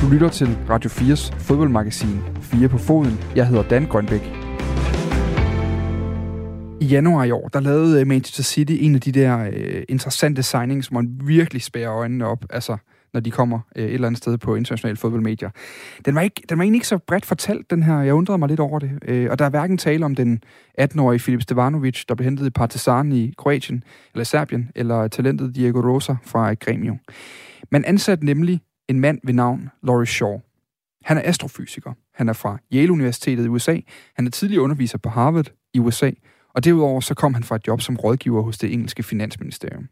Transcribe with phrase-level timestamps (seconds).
[0.00, 3.20] Du lytter til Radio 4's fodboldmagasin 4 på foden.
[3.36, 4.20] Jeg hedder Dan Grønbæk.
[6.80, 10.42] I januar i år, der lavede øh, Manchester City en af de der øh, interessante
[10.42, 12.76] signings, hvor man virkelig spærer øjnene op, altså
[13.12, 15.50] når de kommer øh, et eller andet sted på internationale fodboldmedier.
[16.04, 18.00] Den var, ikke, den var egentlig ikke så bredt fortalt, den her.
[18.00, 18.90] Jeg undrede mig lidt over det.
[19.08, 20.42] Øh, og der er hverken tale om den
[20.80, 25.80] 18-årige Filip Stevanovic, der blev hentet i Partizan i Kroatien, eller Serbien, eller talentet Diego
[25.80, 26.96] Rosa fra Gremio.
[27.70, 30.40] Man ansatte nemlig en mand ved navn Laurie Shaw.
[31.04, 31.92] Han er astrofysiker.
[32.14, 33.76] Han er fra Yale Universitetet i USA.
[34.16, 36.10] Han er tidligere underviser på Harvard i USA,
[36.54, 39.88] og derudover så kom han fra et job som rådgiver hos det engelske finansministerium.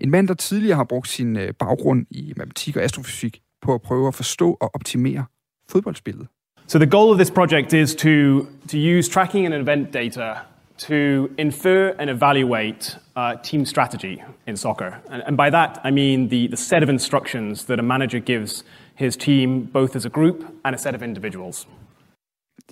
[0.00, 3.82] En mand, der tidligere har brugt sin øh, baggrund i matematik og astrofysik på at
[3.82, 5.24] prøve at forstå og optimere
[5.70, 6.26] fodboldspillet.
[6.66, 10.34] So the goal of this project is to, to use tracking and event data
[10.78, 15.00] to infer and evaluate uh, team strategy in soccer.
[15.10, 18.64] And, and by that, I mean the, the set of instructions that a manager gives
[18.94, 21.66] his team, both as a group and a set of individuals.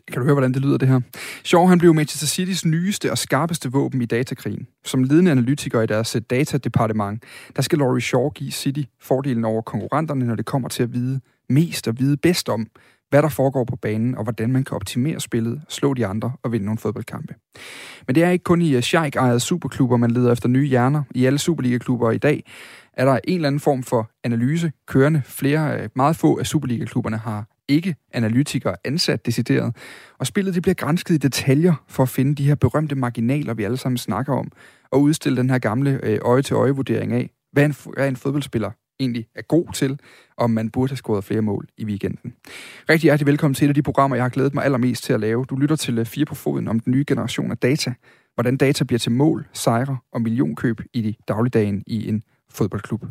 [0.08, 1.00] Kan du høre, hvordan det lyder, det her?
[1.44, 4.66] Shaw, han blev Manchester Citys nyeste og skarpeste våben i datakrigen.
[4.84, 7.22] Som ledende analytiker i deres eh, datadepartement,
[7.56, 11.20] der skal Laurie Shaw give City fordelen over konkurrenterne, når det kommer til at vide
[11.48, 12.66] mest og vide bedst om,
[13.10, 16.52] hvad der foregår på banen, og hvordan man kan optimere spillet, slå de andre og
[16.52, 17.34] vinde nogle fodboldkampe.
[18.06, 21.02] Men det er ikke kun i eh, Sheikh-ejede superklubber, man leder efter nye hjerner.
[21.14, 22.44] I alle Superliga-klubber i dag
[22.92, 25.22] er der en eller anden form for analyse kørende.
[25.24, 29.76] Flere, eh, meget få af Superliga-klubberne har ikke analytikere ansat decideret.
[30.18, 33.64] Og spillet det bliver grænsket i detaljer for at finde de her berømte marginaler, vi
[33.64, 34.52] alle sammen snakker om,
[34.90, 39.42] og udstille den her gamle øh, øje-til-øje-vurdering af, hvad en, hvad en fodboldspiller egentlig er
[39.42, 40.00] god til,
[40.36, 42.34] om man burde have scoret flere mål i weekenden.
[42.88, 45.20] Rigtig hjertelig velkommen til et af de programmer, jeg har glædet mig allermest til at
[45.20, 45.44] lave.
[45.44, 47.94] Du lytter til øh, Fire på Foden om den nye generation af data.
[48.34, 53.04] Hvordan data bliver til mål, sejre og millionkøb i de dagligdagen i en fodboldklub.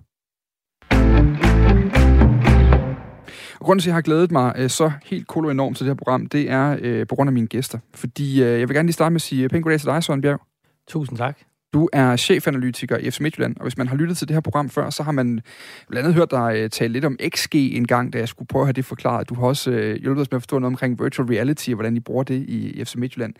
[3.59, 5.89] Og grunden til, at jeg har glædet mig øh, så helt kolo enormt til det
[5.89, 7.79] her program, det er øh, på grund af mine gæster.
[7.93, 10.21] Fordi øh, jeg vil gerne lige starte med at sige pænt goddag til dig, Søren
[10.21, 10.41] Bjerg.
[10.87, 11.37] Tusind tak.
[11.73, 14.69] Du er chefanalytiker i FC Midtjylland, og hvis man har lyttet til det her program
[14.69, 15.41] før, så har man
[15.87, 18.61] blandt andet hørt dig øh, tale lidt om XG en gang, da jeg skulle prøve
[18.61, 19.29] at have det forklaret.
[19.29, 21.97] Du har også øh, hjulpet os med at forstå noget omkring virtual reality, og hvordan
[21.97, 23.33] I bruger det i, i FC Midtjylland.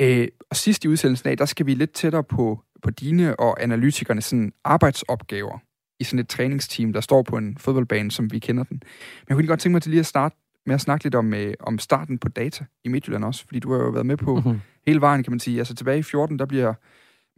[0.00, 3.62] Øh, og sidst i udsendelsen af, der skal vi lidt tættere på, på dine og
[3.62, 5.58] analytikernes sådan, arbejdsopgaver
[6.00, 8.76] i sådan et træningsteam, der står på en fodboldbane, som vi kender den.
[8.82, 10.36] Men jeg kunne godt tænke mig til lige at starte
[10.66, 13.72] med at snakke lidt om, øh, om starten på data i Midtjylland også, fordi du
[13.72, 14.60] har jo været med på mm-hmm.
[14.86, 15.58] hele vejen, kan man sige.
[15.58, 16.74] Altså tilbage i 14, der bliver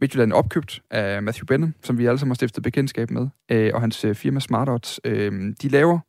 [0.01, 3.81] Midtjylland opkøbt af Matthew Benham, som vi alle sammen har stiftet bekendtskab med, øh, og
[3.81, 4.99] hans øh, firma Smartodds.
[5.05, 5.99] Øh, de laver,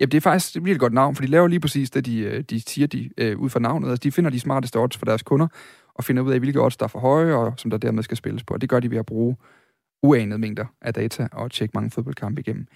[0.00, 2.18] ja, det er faktisk et virkelig godt navn, for de laver lige præcis det, de,
[2.18, 3.88] øh, de siger de, øh, ud fra navnet.
[3.90, 5.46] Altså, de finder de smarteste odds for deres kunder,
[5.94, 8.16] og finder ud af, hvilke odds der er for høje, og som der dermed skal
[8.16, 8.54] spilles på.
[8.54, 9.36] Og det gør de ved at bruge
[10.02, 12.66] uanede mængder af data og tjekke mange fodboldkampe igennem.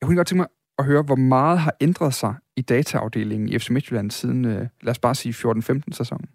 [0.00, 3.58] Jeg kunne godt tænke mig at høre, hvor meget har ændret sig i dataafdelingen i
[3.58, 6.28] FC Midtjylland siden, øh, lad os bare sige, 14-15 sæsonen?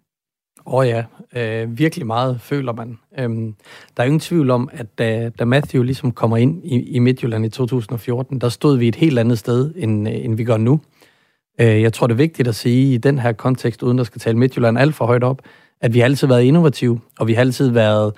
[0.66, 1.04] Åh oh ja,
[1.36, 2.98] øh, virkelig meget føler man.
[3.18, 3.54] Øhm,
[3.96, 7.44] der er ingen tvivl om, at da, da Matthew ligesom kommer ind i, i Midtjylland
[7.44, 10.80] i 2014, der stod vi et helt andet sted, end, øh, end vi gør nu.
[11.60, 14.20] Øh, jeg tror, det er vigtigt at sige i den her kontekst, uden at skal
[14.20, 15.42] tale Midtjylland alt for højt op,
[15.80, 18.12] at vi har altid været innovative, og vi har altid været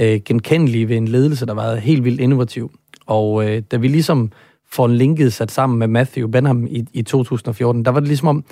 [0.00, 2.70] øh, genkendelige ved en ledelse, der var helt vildt innovativ.
[3.06, 4.32] Og øh, da vi ligesom
[4.72, 8.44] får linket sat sammen med Matthew Benham i, i 2014, der var det ligesom om,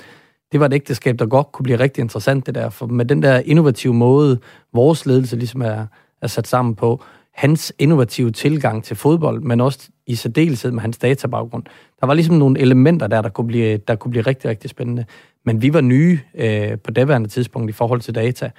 [0.52, 2.70] det var et ægteskab, der godt kunne blive rigtig interessant, det der.
[2.70, 4.38] For med den der innovative måde,
[4.72, 5.86] vores ledelse ligesom er,
[6.22, 7.02] er sat sammen på,
[7.34, 11.64] hans innovative tilgang til fodbold, men også i særdeleshed med hans databaggrund.
[12.00, 15.04] Der var ligesom nogle elementer der, der kunne blive, der kunne blive rigtig, rigtig spændende.
[15.44, 18.50] Men vi var nye øh, på daværende tidspunkt i forhold til data.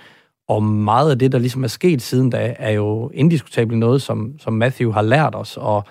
[0.48, 4.34] Og meget af det, der ligesom er sket siden da, er jo indiskutabelt noget, som,
[4.40, 5.84] som Matthew har lært os, og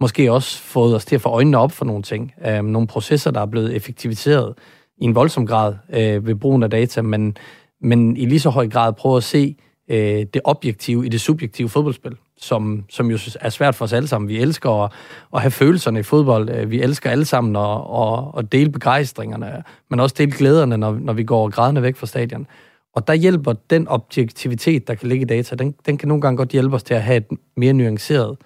[0.00, 2.32] måske også fået os til at få øjnene op for nogle ting.
[2.46, 4.54] Øh, nogle processer, der er blevet effektiviseret
[4.98, 7.36] i en voldsom grad øh, ved brugen af data, men,
[7.82, 9.56] men i lige så høj grad prøve at se
[9.88, 14.08] øh, det objektive i det subjektive fodboldspil, som, som jo er svært for os alle
[14.08, 14.28] sammen.
[14.28, 14.92] Vi elsker at,
[15.34, 16.50] at have følelserne i fodbold.
[16.50, 20.92] Øh, vi elsker alle sammen at, at, at dele begejstringerne, men også dele glæderne, når,
[20.92, 22.46] når vi går grædende væk fra stadion.
[22.94, 26.36] Og der hjælper den objektivitet, der kan ligge i data, den, den kan nogle gange
[26.36, 27.26] godt hjælpe os til at have et
[27.56, 28.36] mere nuanceret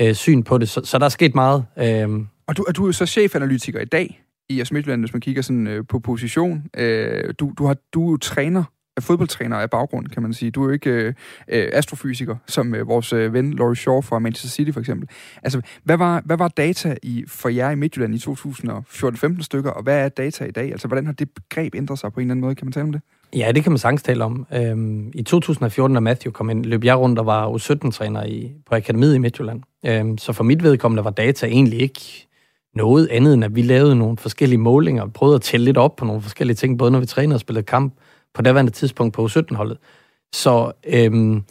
[0.00, 0.68] øh, syn på det.
[0.68, 1.64] Så, så der er sket meget.
[1.78, 2.08] Øh.
[2.46, 5.42] Og du, er du er jo så chefanalytiker i dag i Midtjylland, hvis man kigger
[5.42, 6.64] sådan øh, på position.
[6.76, 8.64] Øh, du, du, har, du er træner
[9.00, 10.50] fodboldtræner af baggrund, kan man sige.
[10.50, 11.14] Du er jo ikke øh,
[11.48, 15.08] øh, astrofysiker, som øh, vores øh, ven Laurie Shaw fra Manchester City for eksempel.
[15.42, 18.18] Altså, hvad var, hvad var data i, for jer i Midtjylland i
[19.38, 20.72] 2014-15 stykker, og hvad er data i dag?
[20.72, 22.54] Altså, hvordan har det begreb ændret sig på en eller anden måde?
[22.54, 23.00] Kan man tale om det?
[23.36, 24.46] Ja, det kan man sagtens tale om.
[24.54, 28.74] Øhm, I 2014, da Matthew kom ind, løb jeg rundt og var U17-træner i, på
[28.74, 29.62] Akademiet i Midtjylland.
[29.86, 32.26] Øhm, så for mit vedkommende var data egentlig ikke
[32.74, 35.96] noget andet, end at vi lavede nogle forskellige målinger og prøvede at tælle lidt op
[35.96, 37.94] på nogle forskellige ting, både når vi trænede og spillede kamp
[38.34, 39.78] på daværende tidspunkt på U17-holdet.
[40.32, 41.42] Så øhm,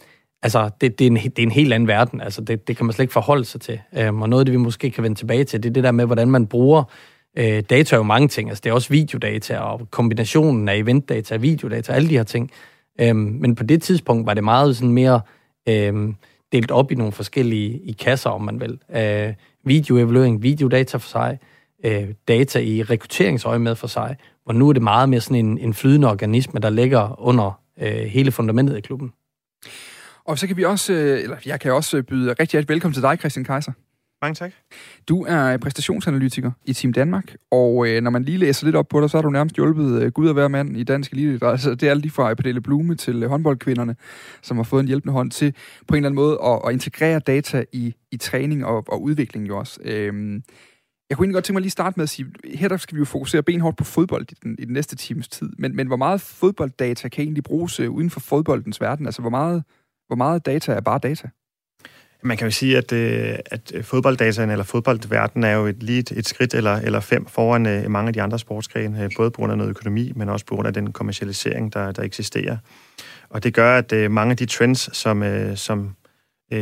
[0.42, 2.20] altså, det, det, er en, det er en helt anden verden.
[2.20, 3.80] Altså, det, det kan man slet ikke forholde sig til.
[3.98, 5.92] Øhm, og noget af det, vi måske kan vende tilbage til, det er det der
[5.92, 6.84] med, hvordan man bruger
[7.38, 8.48] øh, data er jo mange ting.
[8.48, 12.50] Altså, det er også videodata og kombinationen af eventdata og videodata, alle de her ting.
[13.00, 15.20] Øh, men på det tidspunkt var det meget sådan mere
[15.68, 16.14] øh,
[16.52, 18.78] delt op i nogle forskellige i kasser, om man vil.
[18.96, 19.34] Øh,
[19.64, 21.38] videoevaluering, videodata for sig,
[21.84, 25.58] øh, data i rekrutteringsøje med for sig, hvor nu er det meget mere sådan en,
[25.58, 29.12] en flydende organisme, der ligger under øh, hele fundamentet i klubben.
[30.24, 33.02] Og så kan vi også, øh, eller jeg kan også byde rigtig hjertelig velkommen til
[33.02, 33.72] dig, Christian Kaiser.
[34.22, 34.52] Mange tak.
[35.08, 39.00] Du er præstationsanalytiker i Team Danmark, og øh, når man lige læser lidt op på
[39.00, 41.46] dig, så har du nærmest hjulpet øh, Gud og hver mand i dansk elite.
[41.46, 43.96] Altså, det er lige fra Pernille Blume til øh, håndboldkvinderne,
[44.42, 45.54] som har fået en hjælpende hånd til
[45.88, 49.48] på en eller anden måde at, at integrere data i, i træning og, og udvikling
[49.48, 49.80] jo også.
[49.84, 50.42] Øhm,
[51.10, 52.98] jeg kunne egentlig godt tænke mig lige starte med at sige, her der skal vi
[52.98, 55.96] jo fokusere benhårdt på fodbold i den, i den næste times tid, men, men hvor
[55.96, 59.06] meget fodbolddata kan egentlig bruges øh, uden for fodboldens verden?
[59.06, 59.64] Altså, hvor meget,
[60.06, 61.28] hvor meget data er bare data?
[62.24, 66.10] Man kan jo sige, at, øh, at fodbolddataen eller fodboldverdenen er jo et, lige et,
[66.10, 69.36] et skridt eller, eller fem foran øh, mange af de andre sportsgrene, øh, både på
[69.36, 72.56] grund af noget økonomi, men også på grund af den kommercialisering, der, der eksisterer.
[73.30, 75.24] Og det gør, at mange af de trends, som,
[75.56, 75.96] som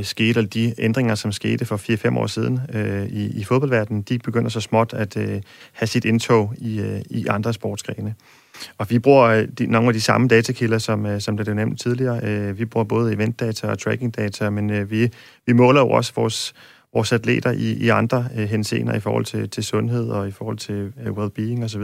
[0.03, 4.19] skete, eller de ændringer, som skete for 4-5 år siden øh, i, i fodboldverdenen, de
[4.19, 5.43] begynder så småt at øh,
[5.73, 8.15] have sit indtog i, øh, i andre sportsgrene.
[8.79, 11.55] Og vi bruger øh, de, nogle af de samme datakilder, som, øh, som det blev
[11.55, 12.21] nævnt tidligere.
[12.25, 15.11] Øh, vi bruger både eventdata og trackingdata, men vi,
[15.47, 16.55] vi måler jo også vores,
[16.95, 20.93] vores atleter i, i andre henseender i forhold til, til sundhed og i forhold til
[21.07, 21.83] well-being osv.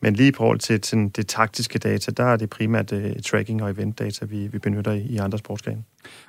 [0.00, 3.62] Men lige i forhold til til det taktiske data, der er det primært uh, tracking
[3.62, 5.84] og eventdata, vi, vi benytter i, i andre sportsgrene.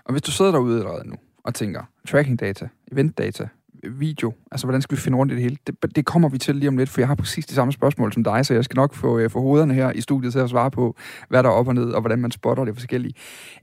[0.05, 3.47] Og hvis du sidder derude allerede nu og tænker, tracking data, event data,
[3.83, 4.33] video?
[4.51, 5.57] Altså, hvordan skal vi finde rundt i det hele?
[5.67, 8.13] Det, det kommer vi til lige om lidt, for jeg har præcis de samme spørgsmål
[8.13, 10.49] som dig, så jeg skal nok få, øh, få hovederne her i studiet til at
[10.49, 10.95] svare på,
[11.29, 13.13] hvad der er op og ned, og hvordan man spotter det forskellige.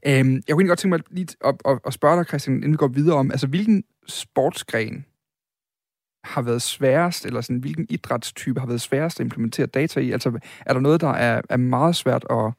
[0.07, 2.73] Øhm, jeg kunne egentlig godt tænke mig lige at, at, at spørge dig, Christian, inden
[2.73, 5.05] vi går videre om, altså, hvilken sportsgren
[6.25, 10.11] har været sværest, eller sådan, hvilken idrætstype har været sværest at implementere data i?
[10.11, 12.53] Altså, er der noget, der er, er meget svært at,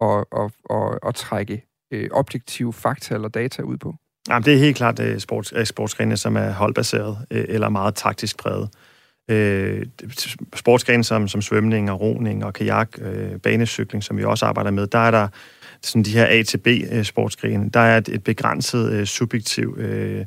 [0.00, 3.94] at, at, at, at trække øh, objektive fakta eller data ud på?
[4.28, 7.94] Jamen, det er helt klart uh, sports, uh, sportsgrene, som er holdbaseret uh, eller meget
[7.94, 8.68] taktisk præget.
[9.32, 9.82] Uh,
[10.56, 14.86] sportsgrene som, som svømning og roning og kajak, uh, banecykling, som vi også arbejder med,
[14.86, 15.28] der er der
[15.82, 16.68] sådan de her A til B
[17.02, 20.24] sportsgrene, der er et, et begrænset uh, subjektiv uh,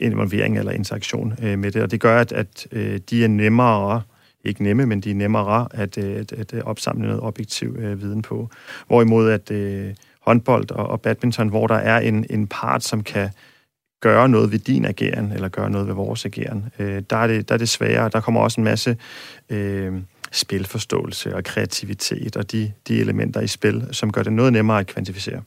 [0.00, 4.02] involvering eller interaktion uh, med det, og det gør, at, at uh, de er nemmere
[4.44, 8.50] ikke nemme, men de er nemmere at, at, at opsamle noget objektiv uh, viden på.
[8.86, 13.30] Hvorimod at uh, håndbold og, og badminton, hvor der er en, en part, som kan
[14.00, 16.64] gøre noget ved din ageren, eller gøre noget ved vores ageren.
[16.78, 18.08] Øh, der, er det, der er det sværere.
[18.08, 18.96] Der kommer også en masse
[19.50, 19.94] øh,
[20.32, 24.86] spilforståelse og kreativitet og de, de elementer i spil, som gør det noget nemmere at
[24.86, 25.42] kvantificere.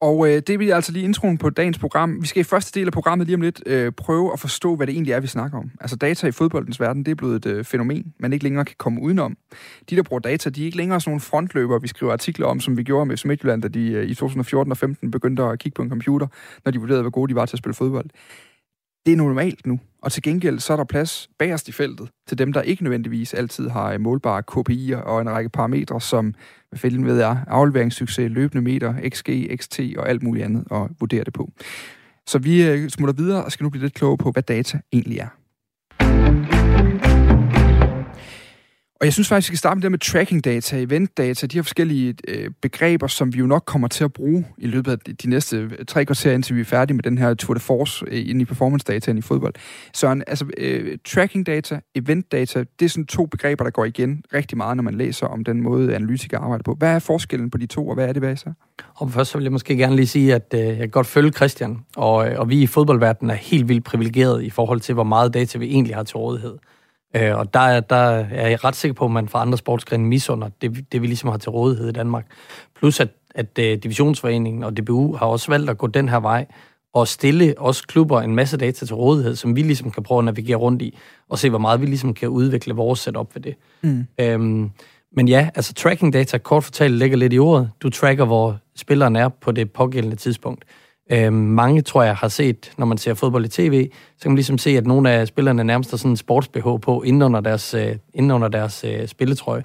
[0.00, 2.22] Og øh, det bliver altså lige introen på dagens program.
[2.22, 4.86] Vi skal i første del af programmet lige om lidt øh, prøve at forstå, hvad
[4.86, 5.70] det egentlig er, vi snakker om.
[5.80, 8.76] Altså data i fodboldens verden, det er blevet et øh, fænomen, man ikke længere kan
[8.78, 9.36] komme udenom.
[9.90, 12.60] De, der bruger data, de er ikke længere sådan nogle frontløbere, vi skriver artikler om,
[12.60, 15.76] som vi gjorde med Midtjylland, da de øh, i 2014 og 15 begyndte at kigge
[15.76, 16.26] på en computer,
[16.64, 18.06] når de vurderede, hvor gode de var til at spille fodbold.
[19.06, 19.80] Det er normalt nu.
[20.02, 23.34] Og til gengæld så er der plads bagerst i feltet til dem, der ikke nødvendigvis
[23.34, 26.34] altid har øh, målbare KPI'er og en række parametre, som
[26.68, 31.24] hvad fælden ved er afleveringssucces, løbende meter, XG, XT og alt muligt andet at vurdere
[31.24, 31.50] det på.
[32.26, 35.18] Så vi øh, smutter videre og skal nu blive lidt klogere på, hvad data egentlig
[35.18, 36.53] er.
[39.04, 41.56] Og jeg synes faktisk, vi skal starte med det med tracking data, event data, de
[41.56, 44.98] her forskellige øh, begreber, som vi jo nok kommer til at bruge i løbet af
[45.16, 48.04] de næste øh, tre kvarter, indtil vi er færdige med den her Tour de Force
[48.08, 49.54] øh, inde i performance data i fodbold.
[49.92, 54.24] Så altså, øh, tracking data, event data, det er sådan to begreber, der går igen
[54.34, 56.74] rigtig meget, når man læser om den måde, analytikere arbejder på.
[56.74, 58.52] Hvad er forskellen på de to, og hvad er det hvad så?
[58.94, 61.32] Og først så vil jeg måske gerne lige sige, at øh, jeg kan godt følge
[61.32, 65.04] Christian, og, øh, og vi i fodboldverdenen er helt vildt privilegeret i forhold til, hvor
[65.04, 66.54] meget data vi egentlig har til rådighed.
[67.16, 70.48] Øh, og der, der er jeg ret sikker på, at man fra andre sportsgrene misunder
[70.62, 72.26] det, det, vi ligesom har til rådighed i Danmark.
[72.76, 76.46] Plus at, at uh, Divisionsforeningen og DBU har også valgt at gå den her vej
[76.94, 80.24] og stille os klubber en masse data til rådighed, som vi ligesom kan prøve at
[80.24, 83.54] navigere rundt i, og se, hvor meget vi ligesom kan udvikle vores setup ved det.
[83.82, 84.06] Mm.
[84.20, 84.70] Øhm,
[85.16, 87.70] men ja, altså tracking data, kort fortalt, ligger lidt i ordet.
[87.82, 90.64] Du tracker, hvor spilleren er på det pågældende tidspunkt.
[91.12, 94.36] Øh, mange, tror jeg, har set, når man ser fodbold i tv, så kan man
[94.36, 97.74] ligesom se, at nogle af spillerne nærmest har sådan en sports-BH på inden under deres,
[97.74, 99.62] øh, inden under deres øh, spilletrøje.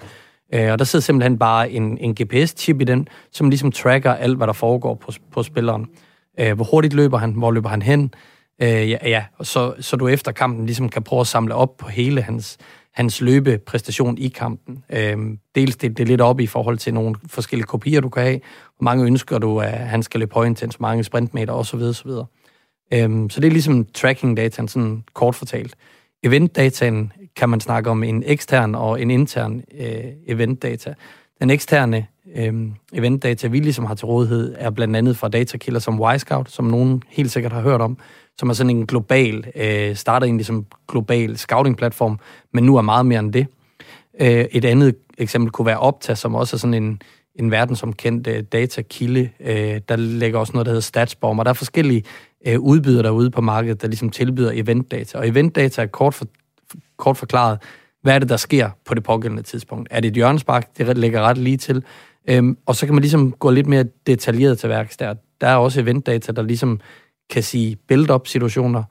[0.54, 4.36] Øh, og der sidder simpelthen bare en, en GPS-chip i den, som ligesom tracker alt,
[4.36, 5.86] hvad der foregår på, på spilleren.
[6.40, 7.32] Øh, hvor hurtigt løber han?
[7.32, 8.14] Hvor løber han hen?
[8.62, 9.24] Øh, ja, ja.
[9.38, 12.58] Og så, så du efter kampen ligesom kan prøve at samle op på hele hans,
[12.94, 14.84] hans løbepræstation i kampen.
[14.90, 18.40] Øhm, dels det, det lidt op i forhold til nogle forskellige kopier, du kan have.
[18.76, 21.80] Hvor mange ønsker du, at han skal løbe højintens, mange sprintmeter osv.
[21.80, 22.10] osv.
[22.92, 25.76] Øhm, så det er ligesom tracking-dataen, sådan kort fortalt.
[26.22, 30.94] Event-dataen kan man snakke om en ekstern og en intern øh, event-data.
[31.40, 32.06] Den eksterne
[32.36, 32.54] øh,
[32.92, 37.02] event-data, vi ligesom har til rådighed, er blandt andet fra datakilder som Wisecout, som nogen
[37.08, 37.98] helt sikkert har hørt om,
[38.40, 42.18] som er sådan en global, øh, startede egentlig som global scouting-platform,
[42.52, 43.46] men nu er meget mere end det.
[44.20, 47.02] Øh, et andet eksempel kunne være Opta, som også er sådan en,
[47.34, 49.30] en verdensomkendt øh, datakilde.
[49.40, 52.02] Øh, der ligger også noget, der hedder Statsborg, og der er forskellige
[52.46, 55.18] øh, udbydere derude på markedet, der ligesom tilbyder eventdata.
[55.18, 56.26] Og eventdata er kort, for,
[56.96, 57.58] kort forklaret,
[58.02, 59.88] hvad er det, der sker på det pågældende tidspunkt?
[59.90, 60.78] Er det et hjørnespark?
[60.78, 61.84] Det ligger ret lige til.
[62.28, 65.14] Øhm, og så kan man ligesom gå lidt mere detaljeret til værks der.
[65.40, 66.80] Der er også eventdata, der ligesom
[67.30, 68.82] kan sige build-up-situationer,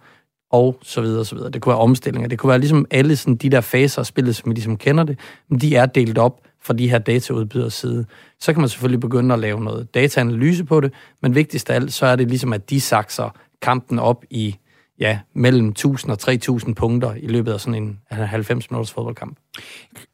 [0.51, 1.49] og så videre, og så videre.
[1.49, 2.29] Det kunne være omstillinger.
[2.29, 5.03] Det kunne være ligesom alle sådan, de der faser af spillet, som vi ligesom kender
[5.03, 5.19] det,
[5.49, 8.05] men de er delt op fra de her dataudbyders side.
[8.39, 11.93] Så kan man selvfølgelig begynde at lave noget dataanalyse på det, men vigtigst af alt,
[11.93, 14.55] så er det ligesom, at de sakser kampen op i
[14.99, 19.37] ja, mellem 1000 og 3000 punkter i løbet af sådan en 90 minutters fodboldkamp.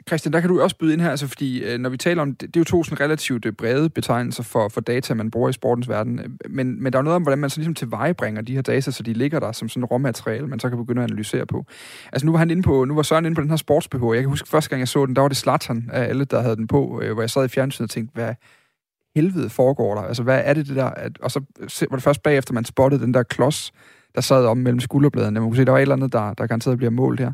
[0.07, 2.35] Christian, der kan du også byde ind her, altså fordi øh, når vi taler om,
[2.35, 5.49] det, det er jo to sådan relativt øh, brede betegnelser for, for data, man bruger
[5.49, 8.55] i sportens verden, men, men der er noget om, hvordan man så ligesom tilvejebringer de
[8.55, 11.45] her data, så de ligger der som sådan råmateriale, man så kan begynde at analysere
[11.45, 11.65] på.
[12.13, 14.01] Altså nu var han inde på, nu var Søren inde på den her sportsbh.
[14.13, 16.41] Jeg kan huske første gang, jeg så den, der var det Slatan af alle, der
[16.41, 18.33] havde den på, øh, hvor jeg sad i fjernsynet og tænkte, hvad
[19.15, 20.01] helvede foregår der?
[20.01, 20.85] Altså hvad er det det der?
[20.85, 21.41] At, og så
[21.89, 23.73] var det først bagefter, man spottede den der klods,
[24.15, 25.39] der sad om mellem skulderbladene.
[25.39, 27.31] Man kunne se, der var et eller andet, der, der garanteret bliver målt her.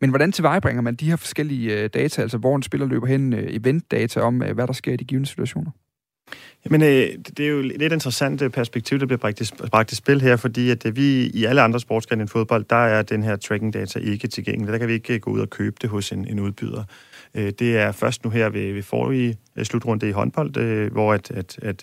[0.00, 3.32] Men hvordan tilvejebringer man de her forskellige øh, data, altså hvor en spiller løber hen,
[3.32, 5.70] øh, eventdata om, øh, hvad der sker i de givende situationer?
[6.64, 9.92] Jamen, øh, det er jo et lidt interessant øh, perspektiv, der bliver bragt i, bragt
[9.92, 13.02] i spil her, fordi at øh, vi i alle andre sportsgrene end fodbold, der er
[13.02, 14.72] den her tracking-data ikke tilgængelig.
[14.72, 16.84] Der kan vi ikke øh, gå ud og købe det hos en, en udbyder.
[17.34, 21.30] Øh, det er først nu her ved, ved forrige slutrunde i håndbold, øh, hvor at,
[21.30, 21.82] at, at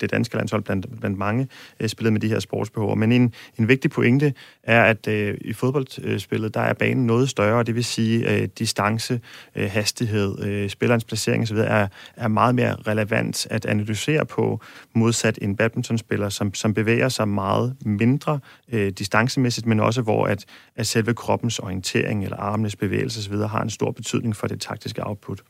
[0.00, 1.48] det danske landshold blandt, blandt mange
[1.86, 2.96] spillede med de her sportsbehov.
[2.96, 5.06] Men en, en vigtig pointe er, at
[5.40, 9.20] i fodboldspillet, der er banen noget større, og det vil sige, at distance,
[9.54, 11.56] hastighed, spillerens placering osv.
[11.56, 14.60] Er, er meget mere relevant at analysere på,
[14.94, 18.40] modsat en badmintonspiller, som, som bevæger sig meget mindre
[18.72, 20.44] øh, distancemæssigt, men også hvor at,
[20.76, 23.36] at selve kroppens orientering eller armenes bevægelse osv.
[23.36, 25.42] har en stor betydning for det taktiske output.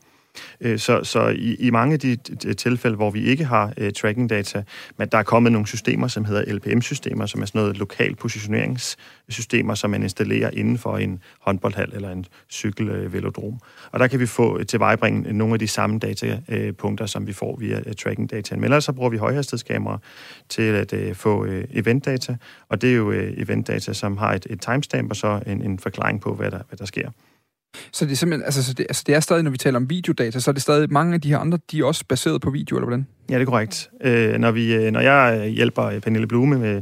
[0.61, 2.15] Øh, så, så i, i mange af de,
[2.53, 4.63] tilfælde, hvor vi ikke har uh, tracking data,
[4.97, 9.75] men der er kommet nogle systemer, som hedder LPM-systemer, som er sådan noget lokal positioneringssystemer,
[9.75, 13.59] som man installerer inden for en håndboldhal eller en cykelvelodrom.
[13.91, 17.33] Og der kan vi få øh, tilvejebringe nogle af de samme datapunkter, øh, som vi
[17.33, 18.55] får via uh, tracking data.
[18.55, 19.97] Men ellers så bruger vi højhastighedskameraer
[20.49, 22.37] til at uh, få uh, eventdata,
[22.69, 25.79] og det er jo uh, eventdata, som har et, et timestamp og så en, en
[25.79, 27.09] forklaring på, hvad der, hvad der sker.
[27.91, 29.89] Så det er simpelthen, altså, så det, altså det er stadig, når vi taler om
[29.89, 32.49] videodata, så er det stadig mange af de her andre, de er også baseret på
[32.49, 33.07] video, eller hvordan?
[33.29, 33.89] Ja, det er korrekt.
[34.01, 36.81] Øh, når, vi, øh, når jeg hjælper Pernille Blume med,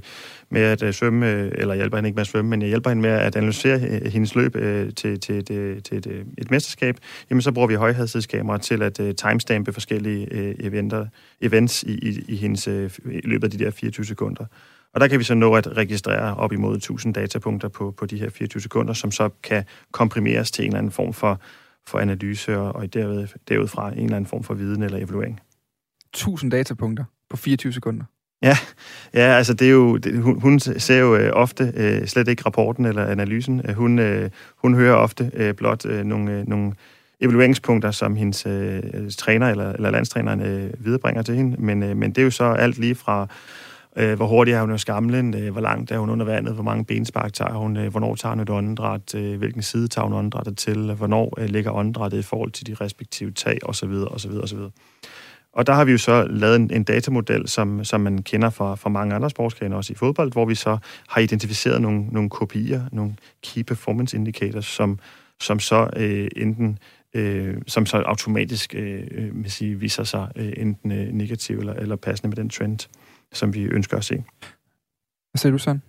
[0.50, 2.89] med at øh, svømme, øh, eller hjælper hende ikke med at svømme, men jeg hjælper
[2.89, 3.79] hende med at analysere
[4.10, 6.98] hendes løb øh, til, til, et, til et, et mesterskab,
[7.29, 11.06] jamen så bruger vi højhastighedskamera til at uh, timestampe forskellige uh, eventer,
[11.41, 12.89] events i, i, i hendes i
[13.24, 14.46] løbet af de der 24 sekunder.
[14.94, 18.17] Og der kan vi så nå at registrere op imod 1000 datapunkter på, på de
[18.17, 21.41] her 24 sekunder, som så kan komprimeres til en eller anden form for,
[21.88, 25.39] for analyse og, og derved, derudfra en eller anden form for viden eller evaluering.
[26.13, 28.06] 1000 datapunkter på 24 sekunder?
[28.41, 28.58] Ja,
[29.13, 32.44] ja altså det er jo, det, hun, hun ser jo øh, ofte øh, slet ikke
[32.46, 33.62] rapporten eller analysen.
[33.70, 36.74] Øh, hun, øh, hun hører ofte øh, blot øh, nogle, øh, nogle
[37.22, 38.82] evalueringspunkter, som hendes øh,
[39.17, 41.62] træner eller, eller landstræneren øh, viderebringer til hende.
[41.62, 43.27] Men, øh, men det er jo så alt lige fra
[44.00, 45.34] Øh, hvor hurtigt er hun under skamlen?
[45.34, 46.54] Øh, hvor langt er hun under vandet?
[46.54, 47.77] Hvor mange benspark tager hun?
[47.77, 49.16] Øh, hvornår tager hun et åndedræt?
[49.16, 50.94] Øh, hvilken side tager hun åndedrættet til?
[50.94, 53.60] Hvornår øh, ligger åndedrættet i forhold til de respektive tag?
[53.63, 54.72] Og så videre, og så videre, og så videre.
[55.54, 58.75] Og der har vi jo så lavet en, en datamodel, som, som man kender fra,
[58.75, 60.77] fra mange andre sportsgrene, også i fodbold, hvor vi så
[61.10, 65.00] har identificeret nogle, nogle kopier, nogle key performance indicators, som,
[65.39, 66.80] som så øh, enten
[67.13, 71.74] øh, som så automatisk øh, øh man sige, viser sig øh, enten øh, negativ eller,
[71.74, 72.88] eller passende med den trend
[73.34, 74.24] som vi ønsker at se.
[75.31, 75.81] Hvad siger du, sådan?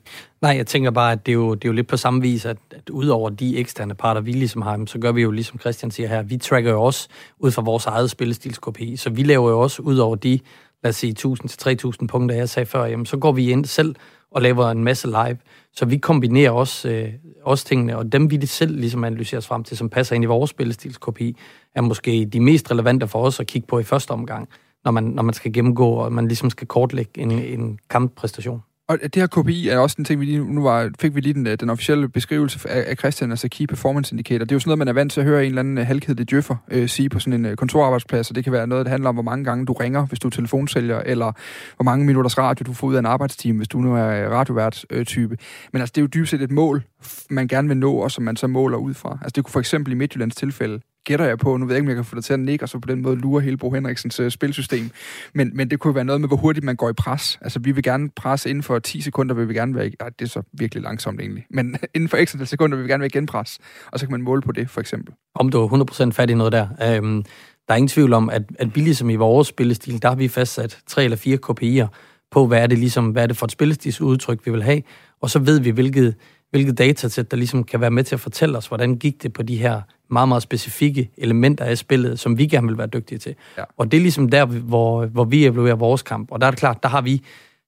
[0.43, 2.45] Nej, jeg tænker bare, at det er jo, det er jo lidt på samme vis,
[2.45, 5.91] at, at udover de eksterne parter, vi ligesom har, så gør vi jo, ligesom Christian
[5.91, 8.97] siger her, vi tracker jo også ud fra vores eget spillestilskopi.
[8.97, 10.41] Så vi laver jo også, ud over de,
[10.83, 13.95] lad os sige, 1000-3000 punkter, jeg sagde før, jamen, så går vi ind selv
[14.31, 15.39] og laver en masse live.
[15.73, 19.65] Så vi kombinerer også, øh, også tingene, og dem vi selv ligesom analyserer os frem
[19.65, 21.37] til, som passer ind i vores spillestilskopi,
[21.75, 24.49] er måske de mest relevante for os at kigge på i første omgang
[24.85, 28.63] når man, når man skal gennemgå, og man ligesom skal kortlægge en, en kamppræstation.
[28.89, 31.35] Og det her KPI er også en ting, vi lige, nu var, fik vi lige
[31.35, 34.45] den, øh, den officielle beskrivelse af, af Christian, altså Key Performance Indicator.
[34.45, 35.87] Det er jo sådan noget, man er vant til at høre en eller anden øh,
[35.87, 38.91] halvkedelig djøffer øh, sige på sådan en øh, kontorarbejdsplads, og det kan være noget, der
[38.91, 41.33] handler om, hvor mange gange du ringer, hvis du er telefonsælger, eller
[41.77, 45.37] hvor mange minutters radio du får ud af en arbejdstime, hvis du nu er radiovært-type.
[45.73, 46.83] Men altså, det er jo dybest set et mål,
[47.31, 49.19] man gerne vil nå, og som man så måler ud fra.
[49.23, 51.57] Altså, det kunne for eksempel i Midtjyllands tilfælde gætter jeg på.
[51.57, 52.89] Nu ved jeg ikke, om jeg kan få det til at nikke, og så på
[52.89, 54.91] den måde lure hele Bo Henriksens uh, spilsystem.
[55.35, 57.39] Men, men det kunne være noget med, hvor hurtigt man går i pres.
[57.43, 59.91] Altså, vi vil gerne presse inden for 10 sekunder, vil vi gerne være...
[60.01, 61.47] Ej, det er så virkelig langsomt egentlig.
[61.51, 63.59] Men inden for ekstra sekunder vil vi gerne være genpres.
[63.93, 65.15] Og så kan man måle på det, for eksempel.
[65.35, 66.69] Om du er 100% fat i noget der.
[66.83, 67.23] Øhm,
[67.69, 70.29] der er ingen tvivl om, at, at billigt som i vores spillestil, der har vi
[70.29, 71.87] fastsat tre eller fire kopier
[72.31, 74.83] på, hvad er det, ligesom, hvad er det for et spillestilsudtryk, vi vil have.
[75.21, 76.15] Og så ved vi, hvilket,
[76.51, 79.43] hvilket datasæt, der ligesom kan være med til at fortælle os, hvordan gik det på
[79.43, 83.35] de her meget, meget specifikke elementer af spillet, som vi gerne vil være dygtige til.
[83.59, 83.65] Ja.
[83.77, 86.31] Og det er ligesom der, hvor, hvor vi evaluerer vores kamp.
[86.31, 87.23] Og der er det klart, der har vi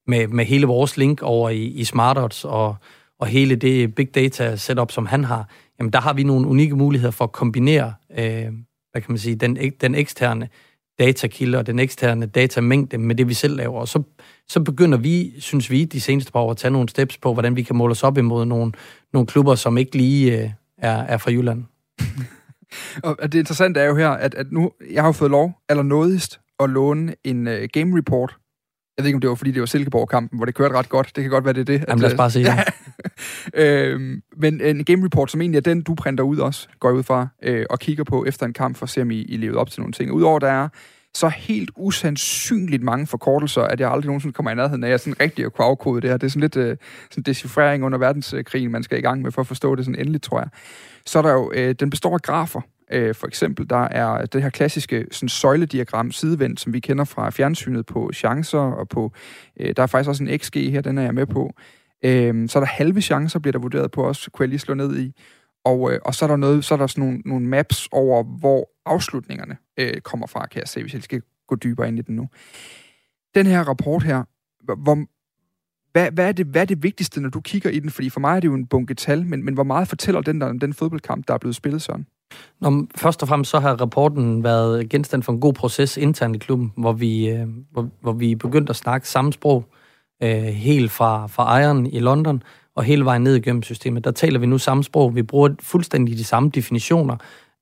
[0.07, 2.77] med, med hele vores link over i, i SmartOdds og,
[3.19, 6.77] og hele det big data setup, som han har, jamen der har vi nogle unikke
[6.77, 8.47] muligheder for at kombinere, øh,
[8.93, 10.49] hvad kan man sige, den, den eksterne
[11.01, 13.81] datakilde og den eksterne datamængde med det, vi selv laver.
[13.81, 14.03] Og så,
[14.49, 17.57] så begynder vi, synes vi, de seneste par år at tage nogle steps på, hvordan
[17.57, 18.73] vi kan måle os op imod nogle,
[19.13, 21.65] nogle klubber, som ikke lige øh, er, er fra Jylland.
[23.05, 26.41] og det interessante er jo her, at, at nu, jeg har fået lov, eller nådigst,
[26.61, 28.37] at låne en uh, game report.
[29.01, 31.13] Jeg ved ikke, om det var, fordi det var Silkeborg-kampen, hvor det kørte ret godt.
[31.17, 31.85] Det kan godt være, det er det.
[31.89, 32.75] Jamen, lad os bare sige det.
[33.65, 37.03] øhm, men en game report, som egentlig er den, du printer ud også, går ud
[37.03, 39.59] fra, øh, og kigger på efter en kamp, for at se, om I, I levede
[39.59, 40.13] op til nogle ting.
[40.13, 40.69] Udover der er
[41.15, 45.01] så helt usandsynligt mange forkortelser, at jeg aldrig nogensinde kommer i nærheden af, at jeg
[45.01, 46.17] sådan rigtig at kunne afkode det her.
[46.17, 46.77] Det er sådan lidt øh,
[47.11, 50.23] sådan decifrering under verdenskrigen, man skal i gang med for at forstå det sådan endeligt,
[50.23, 50.49] tror jeg.
[51.07, 52.61] Så er der jo, øh, den består af grafer.
[52.93, 57.31] Øh, for eksempel, der er det her klassiske sådan, søjlediagram sidevendt, som vi kender fra
[57.31, 59.13] fjernsynet på chancer, og på,
[59.61, 61.55] øh, der er faktisk også en XG her, den er jeg med på.
[62.05, 64.75] Øh, så er der halve chancer, bliver der vurderet på også, kunne jeg lige slå
[64.75, 65.13] ned i.
[65.65, 68.23] Og, øh, og så er der noget, så er der sådan nogle, nogle maps over,
[68.23, 72.03] hvor afslutningerne øh, kommer fra, kan jeg se, hvis jeg skal gå dybere ind i
[72.03, 72.29] den nu.
[73.35, 74.25] Den her rapport her,
[74.65, 75.05] hvor,
[75.93, 77.91] hvad, hvad, er det, hvad er det vigtigste, når du kigger i den?
[77.91, 80.41] Fordi for mig er det jo en bunke tal, men, men hvor meget fortæller den
[80.41, 82.07] der om den fodboldkamp, der er blevet spillet sådan?
[82.61, 86.39] Nå, først og fremmest så har rapporten været genstand for en god proces internt i
[86.39, 89.65] klubben, hvor vi, øh, hvor, hvor vi begyndte at snakke samme sprog,
[90.23, 92.43] øh, helt fra, fra ejeren i London
[92.77, 94.05] og hele vejen ned igennem systemet.
[94.05, 95.17] Der taler vi nu samme sprog.
[95.17, 97.17] Vi bruger fuldstændig de samme definitioner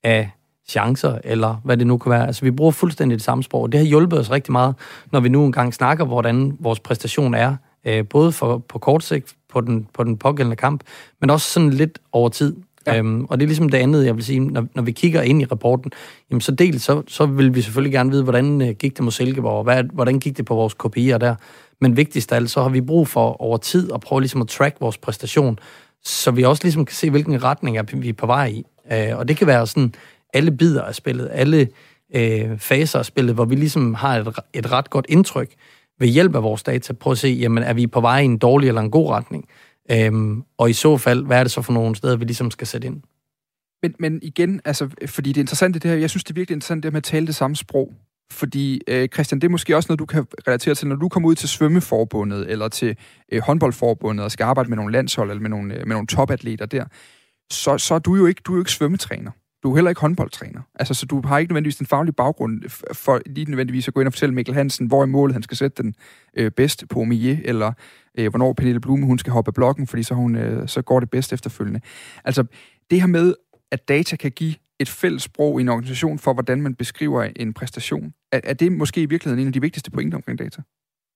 [0.05, 0.31] af
[0.69, 2.27] chancer, eller hvad det nu kan være.
[2.27, 3.73] Altså, vi bruger fuldstændig det samme sprog.
[3.73, 4.75] Det har hjulpet os rigtig meget,
[5.13, 9.35] når vi nu engang snakker, hvordan vores præstation er, øh, både for, på kort sigt,
[9.53, 10.83] på den, på den pågældende kamp,
[11.21, 12.57] men også sådan lidt over tid.
[12.89, 12.99] Ja.
[12.99, 15.43] Øhm, og det er ligesom det andet, jeg vil sige, når, når vi kigger ind
[15.43, 15.93] i rapporten,
[16.31, 19.13] jamen så dels, så, så vil vi selvfølgelig gerne vide, hvordan øh, gik det mod
[19.13, 21.35] Silkeborg, hvad, hvordan gik det på vores kopier der.
[21.81, 24.49] Men vigtigst af alt, så har vi brug for over tid at prøve ligesom at
[24.49, 25.59] track vores præstation,
[26.05, 28.65] så vi også ligesom kan se, hvilken retning er vi er på vej i.
[28.93, 29.95] Øh, og det kan være sådan
[30.35, 31.69] alle bidder af spillet, alle
[32.15, 35.51] øh, faser af spillet, hvor vi ligesom har et, et ret godt indtryk
[36.01, 38.39] ved hjælp af vores data, prøve at se, jamen er vi på vej i en
[38.39, 39.49] dårlig eller en god retning?
[39.91, 42.67] Øhm, og i så fald, hvad er det så for nogle steder, vi ligesom skal
[42.67, 43.03] sætte ind?
[43.83, 46.55] Men, men igen, altså, fordi det er interessant det her, jeg synes, det er virkelig
[46.55, 47.95] interessant det med at tale det samme sprog.
[48.33, 51.29] Fordi, øh, Christian, det er måske også noget, du kan relatere til, når du kommer
[51.29, 52.97] ud til svømmeforbundet, eller til
[53.33, 56.67] øh, håndboldforbundet, og skal arbejde med nogle landshold, eller med nogle, øh, med nogle topatleter
[56.67, 56.85] der,
[57.51, 59.31] så, så er du jo ikke, du er jo ikke svømmetræner.
[59.63, 60.61] Du er heller ikke håndboldtræner.
[60.75, 64.07] Altså, så du har ikke nødvendigvis den faglige baggrund for lige nødvendigvis at gå ind
[64.07, 65.95] og fortælle Mikkel Hansen, hvor i målet han skal sætte den
[66.37, 67.73] øh, bedst på Mie, eller
[68.19, 71.01] øh, hvornår Pernille Blume hun skal hoppe af blokken, fordi så, hun, øh, så går
[71.01, 71.81] det bedst efterfølgende.
[72.25, 72.45] Altså,
[72.91, 73.35] det her med,
[73.73, 77.55] at data kan give et fælles sprog i en organisation for, hvordan man beskriver en
[77.55, 80.63] præstation, er, er det måske i virkeligheden en af de vigtigste pointer omkring data?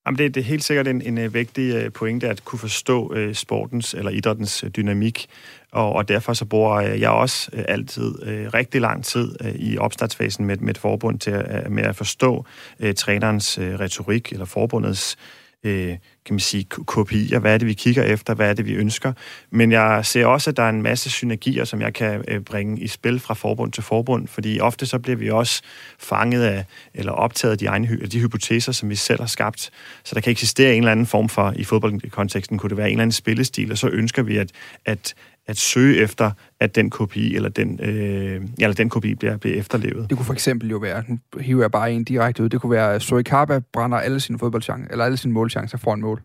[0.06, 3.14] Jamen det, det er helt sikkert en, en øh, vigtig øh, pointe at kunne forstå
[3.14, 5.26] øh, sportens eller idrættens øh, dynamik,
[5.72, 9.78] og, og derfor så bruger jeg også øh, altid øh, rigtig lang tid øh, i
[9.78, 12.44] opstartsfasen med, med et forbund til at, med at forstå
[12.80, 17.38] øh, trænerens øh, retorik eller forbundets øh, Øh, kan man sige, kopier.
[17.38, 18.34] Hvad er det, vi kigger efter?
[18.34, 19.12] Hvad er det, vi ønsker?
[19.50, 22.80] Men jeg ser også, at der er en masse synergier, som jeg kan øh, bringe
[22.80, 25.62] i spil fra forbund til forbund, fordi ofte så bliver vi også
[25.98, 29.70] fanget af, eller optaget af de, egne, de hypoteser, som vi selv har skabt.
[30.04, 32.92] Så der kan eksistere en eller anden form for, i fodboldkonteksten kunne det være en
[32.92, 34.50] eller anden spillestil, og så ønsker vi, at,
[34.84, 35.14] at
[35.46, 40.10] at søge efter, at den kopi eller den, øh, eller den kopi bliver, bliver efterlevet.
[40.10, 42.70] Det kunne for eksempel jo være, nu hiver jeg bare en direkte ud, det kunne
[42.72, 46.22] være, at Soikaba brænder alle sine fodboldchancer, eller alle sine målchancer foran mål.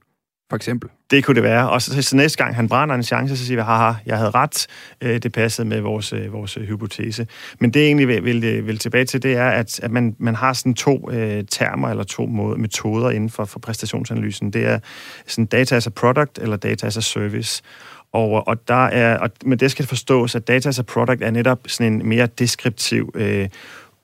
[0.50, 0.90] for eksempel.
[1.12, 1.70] Det kunne det være.
[1.70, 4.32] Og så, så næste gang han brænder en chance, så siger vi, haha, jeg havde
[4.32, 4.68] ret.
[5.02, 7.28] Øh, det passede med vores, øh, vores øh, hypotese.
[7.60, 10.36] Men det jeg egentlig vil, vil, vil tilbage til, det er, at, at man, man
[10.36, 14.54] har sådan to øh, termer eller to måde, metoder inden for, for præstationsanalysen.
[14.54, 14.80] Det er
[15.28, 17.62] sådan data as a product eller data as a service.
[18.12, 21.32] Og, og der er, og, men det skal forstås, at data as a product er
[21.32, 23.50] netop sådan en mere deskriptiv øh,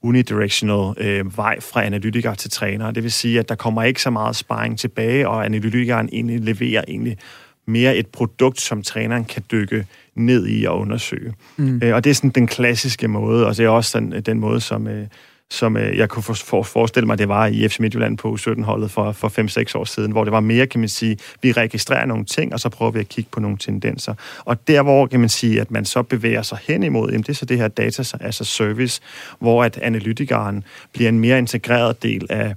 [0.02, 2.92] unidirectional øh, vej fra analytiker til træner.
[2.92, 6.84] Det vil sige, at der kommer ikke så meget sparring tilbage, og analytikeren egentlig leverer
[6.88, 7.18] egentlig
[7.66, 9.86] mere et produkt, som træneren kan dykke
[10.16, 11.34] ned i og undersøge.
[11.58, 11.80] Mm.
[11.84, 14.62] Øh, og det er sådan den klassiske måde, og det er også sådan, den måde,
[14.62, 15.08] som, øh,
[15.54, 18.92] som øh, jeg kunne for, for, forestille mig, det var i FC Midtjylland på 17-holdet
[18.92, 22.26] for, for 5-6 år siden, hvor det var mere, kan man sige, vi registrerer nogle
[22.26, 24.14] ting, og så prøver vi at kigge på nogle tendenser.
[24.46, 27.30] Og der, hvor kan man sige, at man så bevæger sig hen imod, jamen, det
[27.30, 29.02] er så det her data as a service,
[29.40, 30.64] hvor at analytikeren
[30.94, 32.56] bliver en mere integreret del af,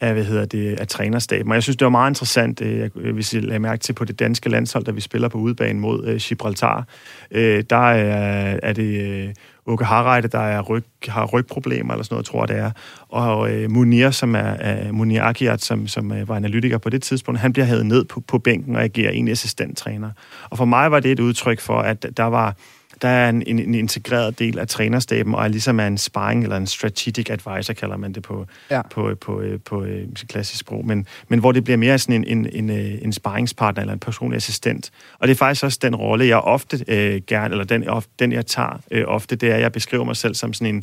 [0.00, 1.48] af, hvad hedder det, af trænerstaben.
[1.48, 4.04] Og jeg synes, det var meget interessant, øh, øh, hvis I lagde mærke til på
[4.04, 6.84] det danske landshold, da vi spiller på udebane mod øh, Gibraltar.
[7.30, 9.34] Øh, der er, er det øh,
[9.66, 12.70] Uke Harreide, der er ryg, har rygproblemer eller sådan noget, tror jeg det er.
[13.08, 17.02] Og øh, Munir, som er øh, Munir Akiat, som, som øh, var analytiker på det
[17.02, 20.10] tidspunkt, han bliver hævet ned på, på bænken og agerer en assistenttræner.
[20.50, 22.56] Og for mig var det et udtryk for, at der var
[23.02, 26.56] der er en, en, en integreret del af trænerstaben, og er ligesom en sparring eller
[26.56, 28.82] en strategic advisor, kalder man det på, ja.
[28.82, 29.86] på, på, på, på,
[30.18, 33.80] på klassisk sprog, men, men hvor det bliver mere sådan en, en, en, en sparringspartner
[33.80, 34.90] eller en personlig assistent.
[35.18, 37.84] Og det er faktisk også den rolle, jeg ofte øh, gerne, eller den,
[38.18, 40.82] den jeg tager øh, ofte, det er, at jeg beskriver mig selv som sådan en,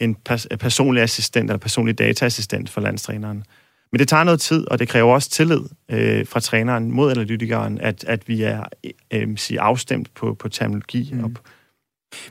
[0.00, 3.44] en pers- personlig assistent eller personlig dataassistent for landstræneren.
[3.92, 7.80] Men det tager noget tid, og det kræver også tillid øh, fra træneren mod analytikeren,
[7.80, 8.64] at, at vi er
[9.14, 11.10] øh, sige, afstemt på, på terminologi.
[11.14, 11.24] Mm.
[11.24, 11.30] Og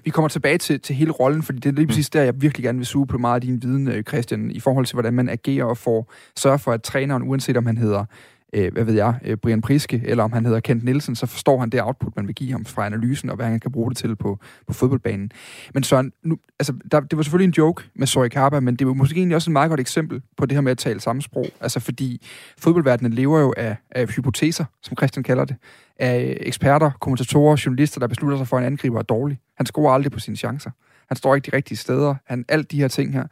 [0.04, 2.64] vi kommer tilbage til, til hele rollen, fordi det er lige præcis der, jeg virkelig
[2.64, 5.30] gerne vil suge på meget af din viden, øh, Christian, i forhold til, hvordan man
[5.30, 8.06] agerer og får sørge for, at træneren, uanset om han hedder
[8.54, 11.60] øh, hvad ved jeg, øh, Brian Priske, eller om han hedder Kent Nielsen, så forstår
[11.60, 13.98] han det output, man vil give ham fra analysen, og hvad han kan bruge det
[13.98, 15.32] til på, på fodboldbanen.
[15.74, 18.88] Men så, nu, altså, der, det var selvfølgelig en joke med Soy Karpa, men det
[18.88, 21.22] var måske egentlig også et meget godt eksempel på det her med at tale samme
[21.22, 21.48] sprog.
[21.62, 25.56] Altså fordi fodboldverdenen lever jo af, af hypoteser, som Christian kalder det,
[26.00, 29.40] af eksperter, kommentatorer, journalister, der beslutter sig for, at en angriber er dårlig.
[29.58, 30.72] Han scorer aldrig på sine chancer.
[31.08, 32.16] Han står ikke de rigtige steder.
[32.26, 33.24] Han, alt de her ting her,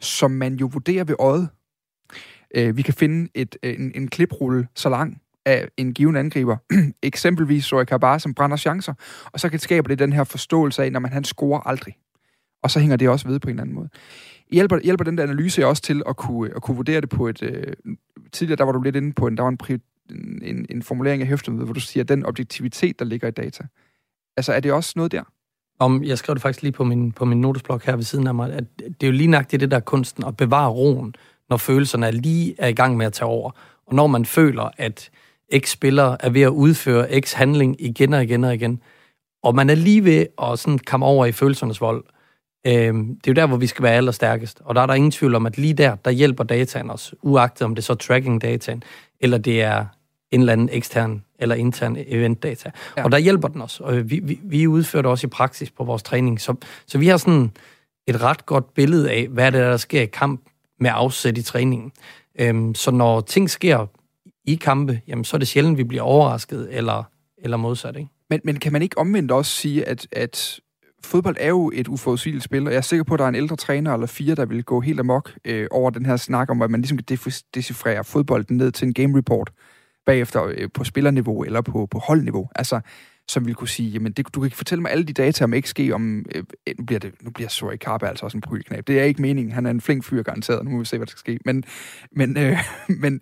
[0.00, 1.48] som man jo vurderer ved øjet.
[2.54, 6.56] Øh, vi kan finde et, øh, en, en kliprulle så lang af en given angriber,
[7.02, 8.94] eksempelvis Zoe Kabar, som brænder chancer,
[9.32, 11.96] og så kan det skabe det den her forståelse af, når man han scorer aldrig.
[12.62, 13.88] Og så hænger det også ved på en eller anden måde.
[14.52, 17.28] Hjælper, hjælper den der analyse også til at kunne, øh, at kunne vurdere det på
[17.28, 17.42] et...
[17.42, 17.72] Øh,
[18.32, 19.78] tidligere der var du lidt inde på en, der var en,
[20.42, 23.64] en, en formulering af hæftet, hvor du siger, at den objektivitet, der ligger i data.
[24.36, 25.22] Altså, er det også noget der?
[25.78, 28.34] Om, jeg skrev det faktisk lige på min, på min notesblok her ved siden af
[28.34, 31.14] mig, at det er jo lige nøjagtigt det der kunsten, at bevare roen
[31.50, 33.50] når følelserne er lige er i gang med at tage over.
[33.86, 35.10] Og når man føler, at
[35.58, 38.80] X-spiller er ved at udføre X-handling igen og igen og igen,
[39.42, 42.04] og man er lige ved at sådan komme over i følelsernes vold,
[42.66, 44.60] øh, det er jo der, hvor vi skal være allerstærkest.
[44.64, 47.62] Og der er der ingen tvivl om, at lige der, der hjælper dataen os, uagtet
[47.62, 48.82] om det er så tracking-dataen,
[49.20, 49.86] eller det er
[50.30, 52.70] en eller anden ekstern eller intern event-data.
[52.96, 53.04] Ja.
[53.04, 53.80] Og der hjælper den os.
[53.80, 56.40] Og vi, vi, vi udfører det også i praksis på vores træning.
[56.40, 56.54] Så,
[56.86, 57.52] så vi har sådan
[58.06, 60.40] et ret godt billede af, hvad det er, der sker i kamp
[60.80, 61.92] med afsæt i træningen.
[62.40, 63.86] Øhm, så når ting sker
[64.44, 67.02] i kampe, jamen, så er det sjældent, vi bliver overrasket, eller,
[67.38, 67.96] eller modsat.
[67.96, 68.08] Ikke?
[68.30, 70.60] Men, men kan man ikke omvendt også sige, at, at
[71.04, 73.34] fodbold er jo et uforudsigeligt spil, og jeg er sikker på, at der er en
[73.34, 76.62] ældre træner eller fire, der vil gå helt amok øh, over den her snak om,
[76.62, 77.18] at man ligesom kan
[77.54, 79.50] decifrere fodbolden ned til en game report
[80.06, 82.48] bagefter øh, på spillerniveau eller på, på holdniveau.
[82.54, 82.80] Altså,
[83.28, 85.54] som vil kunne sige, jamen det, du kan ikke fortælle mig alle de data om
[85.60, 86.44] XG, om, øh,
[86.78, 88.86] nu bliver, det, nu bliver Sorry Carpe altså også en prylknab.
[88.86, 89.52] Det er ikke meningen.
[89.52, 90.64] Han er en flink fyr garanteret.
[90.64, 91.38] Nu må vi se, hvad der skal ske.
[91.44, 91.64] Men,
[92.12, 92.58] men, øh,
[93.02, 93.20] men,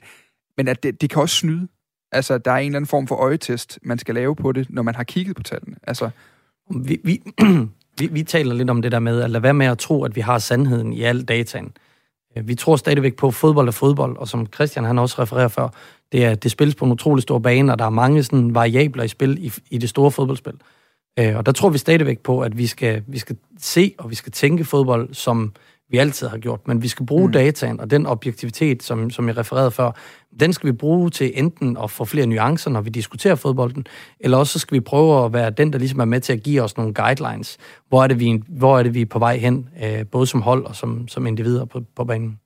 [0.57, 1.69] men at det, det kan også snyde.
[2.13, 4.83] Altså, der er en eller anden form for øjetest, man skal lave på det, når
[4.83, 5.77] man har kigget på tallene.
[5.83, 6.11] Altså,
[6.71, 7.23] vi, vi,
[7.99, 10.17] vi, vi taler lidt om det der med at lade være med at tro, at
[10.17, 11.73] vi har sandheden i al dataen.
[12.37, 15.49] Øh, vi tror stadigvæk på, at fodbold er fodbold, og som Christian han også refererer
[15.49, 15.69] før,
[16.13, 19.05] det, er, det spilles på en utrolig stor bane, og der er mange sådan, variabler
[19.05, 20.55] i spil i, i det store fodboldspil.
[21.19, 24.15] Øh, og der tror vi stadigvæk på, at vi skal, vi skal se og vi
[24.15, 25.53] skal tænke fodbold, som
[25.91, 26.69] vi altid har gjort.
[26.69, 27.33] Men vi skal bruge mm.
[27.33, 29.91] dataen og den objektivitet, som, som jeg refererede før,
[30.41, 33.87] den skal vi bruge til enten at få flere nuancer, når vi diskuterer fodbolden,
[34.21, 36.43] eller også så skal vi prøve at være den, der ligesom er med til at
[36.43, 37.59] give os nogle guidelines.
[37.89, 40.43] Hvor er det, vi, hvor er, det, vi er på vej hen, øh, både som
[40.43, 42.39] hold og som, som individer på, på banen?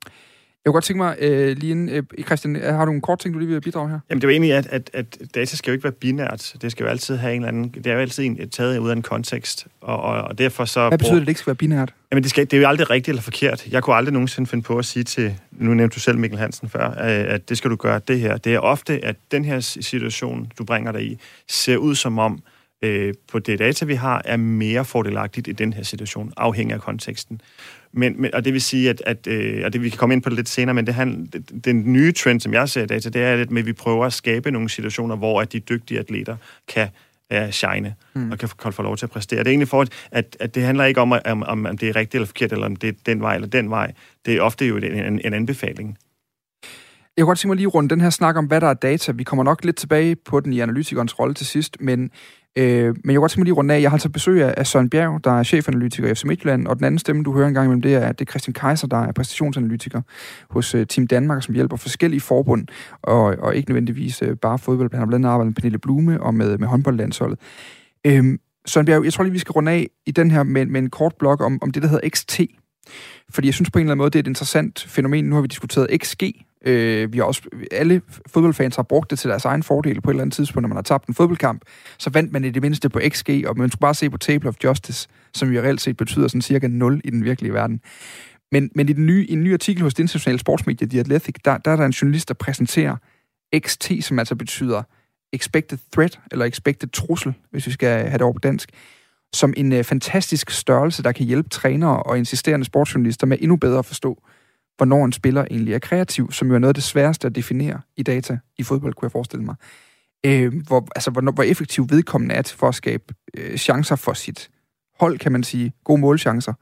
[0.67, 3.33] Jeg kunne godt tænke mig, øh, lige inden, øh, Christian, har du en kort ting,
[3.33, 3.99] du lige vil bidrage her?
[4.09, 6.55] Jamen, det er jo egentlig, at, at, at data skal jo ikke være binært.
[6.61, 7.69] Det skal jo altid have en eller anden...
[7.69, 10.87] Det er jo altid en, taget ud af en kontekst, og, og, og derfor så...
[10.87, 11.93] Hvad betyder det, at det ikke skal være binært?
[12.11, 13.67] Jamen, det, skal, det er jo aldrig rigtigt eller forkert.
[13.67, 15.35] Jeg kunne aldrig nogensinde finde på at sige til...
[15.51, 18.37] Nu nævnte du selv Mikkel Hansen før, at det skal du gøre det her.
[18.37, 22.39] Det er ofte, at den her situation, du bringer dig i, ser ud som om,
[22.81, 26.81] øh, på det data, vi har, er mere fordelagtigt i den her situation, afhængig af
[26.81, 27.41] konteksten.
[27.91, 30.21] Men, men, og det vil sige, at, at øh, og det, vi kan komme ind
[30.21, 32.85] på det lidt senere, men det, han, det, den nye trend, som jeg ser i
[32.85, 35.59] data, det er lidt med, at vi prøver at skabe nogle situationer, hvor at de
[35.59, 36.35] dygtige atleter
[36.67, 36.87] kan
[37.33, 38.31] uh, shine mm.
[38.31, 39.39] og kan få lov til at præstere.
[39.39, 41.95] Det er egentlig for, at, at det handler ikke om, om, om, om det er
[41.95, 43.93] rigtigt eller forkert, eller om det er den vej eller den vej.
[44.25, 45.97] Det er ofte jo en, en, en anbefaling.
[47.17, 49.11] Jeg kunne godt tænke mig lige rundt den her snak om, hvad der er data.
[49.11, 52.11] Vi kommer nok lidt tilbage på den i analytikernes rolle til sidst, men
[52.57, 53.81] Øh, men jeg kunne godt tænke mig lige rundt af.
[53.81, 56.85] Jeg har altså besøg af Søren Bjerg, der er chefanalytiker i FC Midtjylland, og den
[56.85, 59.11] anden stemme, du hører en gang imellem, det er, det er Christian Kaiser, der er
[59.11, 60.01] præstationsanalytiker
[60.49, 62.67] hos øh, Team Danmark, som hjælper forskellige forbund,
[63.01, 64.89] og, og ikke nødvendigvis øh, bare fodbold.
[64.91, 67.39] Han har blandt andet arbejdet med Pernille Blume og med, med håndboldlandsholdet.
[68.07, 70.81] Øh, Søren Bjerg, jeg tror lige, vi skal runde af i den her med, med
[70.81, 72.41] en kort blog om, om det, der hedder XT.
[73.29, 75.25] Fordi jeg synes på en eller anden måde, det er et interessant fænomen.
[75.25, 76.23] Nu har vi diskuteret XG,
[76.67, 80.13] Øh, vi har også, alle fodboldfans har brugt det til deres egen fordel på et
[80.13, 81.61] eller andet tidspunkt, når man har tabt en fodboldkamp.
[81.97, 84.49] Så vandt man i det mindste på XG, og man skulle bare se på Table
[84.49, 87.81] of Justice, som jo reelt set betyder sådan cirka 0 i den virkelige verden.
[88.51, 91.35] Men, men i, den nye, i en ny artikel hos det internationale sportsmedie, The Athletic,
[91.45, 92.95] der, der er der en journalist, der præsenterer
[93.59, 94.83] XT, som altså betyder
[95.33, 98.69] expected threat, eller expected trussel, hvis vi skal have det over på dansk,
[99.33, 103.79] som en øh, fantastisk størrelse, der kan hjælpe trænere og insisterende sportsjournalister med endnu bedre
[103.79, 104.23] at forstå,
[104.77, 107.81] hvornår en spiller egentlig er kreativ, som jo er noget af det sværeste at definere
[107.97, 109.55] i data i fodbold, kunne jeg forestille mig.
[110.25, 113.03] Øh, hvor, altså, hvor, hvor effektiv vedkommende er til for at skabe
[113.37, 114.49] øh, chancer for sit
[114.99, 116.53] hold, kan man sige, gode målchancer,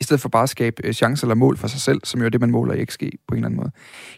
[0.00, 2.26] i stedet for bare at skabe øh, chancer eller mål for sig selv, som jo
[2.26, 3.70] er det, man måler i XG på en eller anden måde.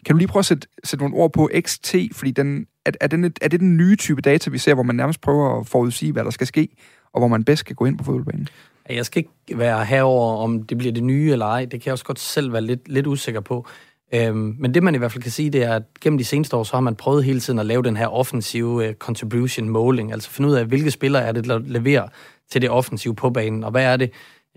[0.05, 3.07] Kan du lige prøve at sætte, sætte nogle ord på XT, fordi den, er, er,
[3.07, 6.11] den, er det den nye type data, vi ser, hvor man nærmest prøver at forudsige,
[6.11, 6.67] hvad der skal ske,
[7.13, 8.47] og hvor man bedst kan gå ind på fodboldbanen?
[8.89, 11.65] Jeg skal ikke være herover om det bliver det nye eller ej.
[11.65, 13.67] Det kan jeg også godt selv være lidt, lidt usikker på.
[14.13, 16.55] Øhm, men det man i hvert fald kan sige, det er, at gennem de seneste
[16.55, 20.11] år, så har man prøvet hele tiden at lave den her offensive uh, contribution måling.
[20.11, 22.07] Altså finde ud af, hvilke spillere er det, der leverer
[22.51, 24.11] til det offensive på banen, og hvad er det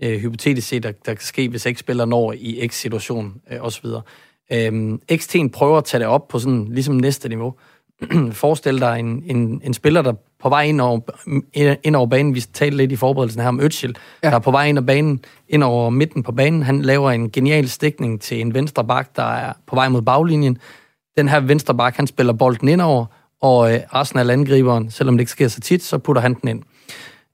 [0.05, 3.61] uh, hypotetisk set, der, der kan ske, hvis ikke spiller når i X-situation uh, øh,
[3.61, 3.85] osv.
[4.53, 7.53] Øhm, XT'en prøver at tage det op på sådan ligesom næste niveau.
[8.31, 10.99] Forestil dig en, en, en spiller, der på vej ind over,
[11.83, 14.29] ind over banen, vi talte lidt i forberedelsen her om Özil, ja.
[14.29, 17.31] der er på vej ind over banen, ind over midten på banen, han laver en
[17.31, 20.57] genial stikning til en venstre bak, der er på vej mod baglinjen.
[21.17, 23.05] Den her venstre bak, han spiller bolden ind over,
[23.41, 26.63] og øh, Arsenal angriberen, selvom det ikke sker så tit, så putter han den ind.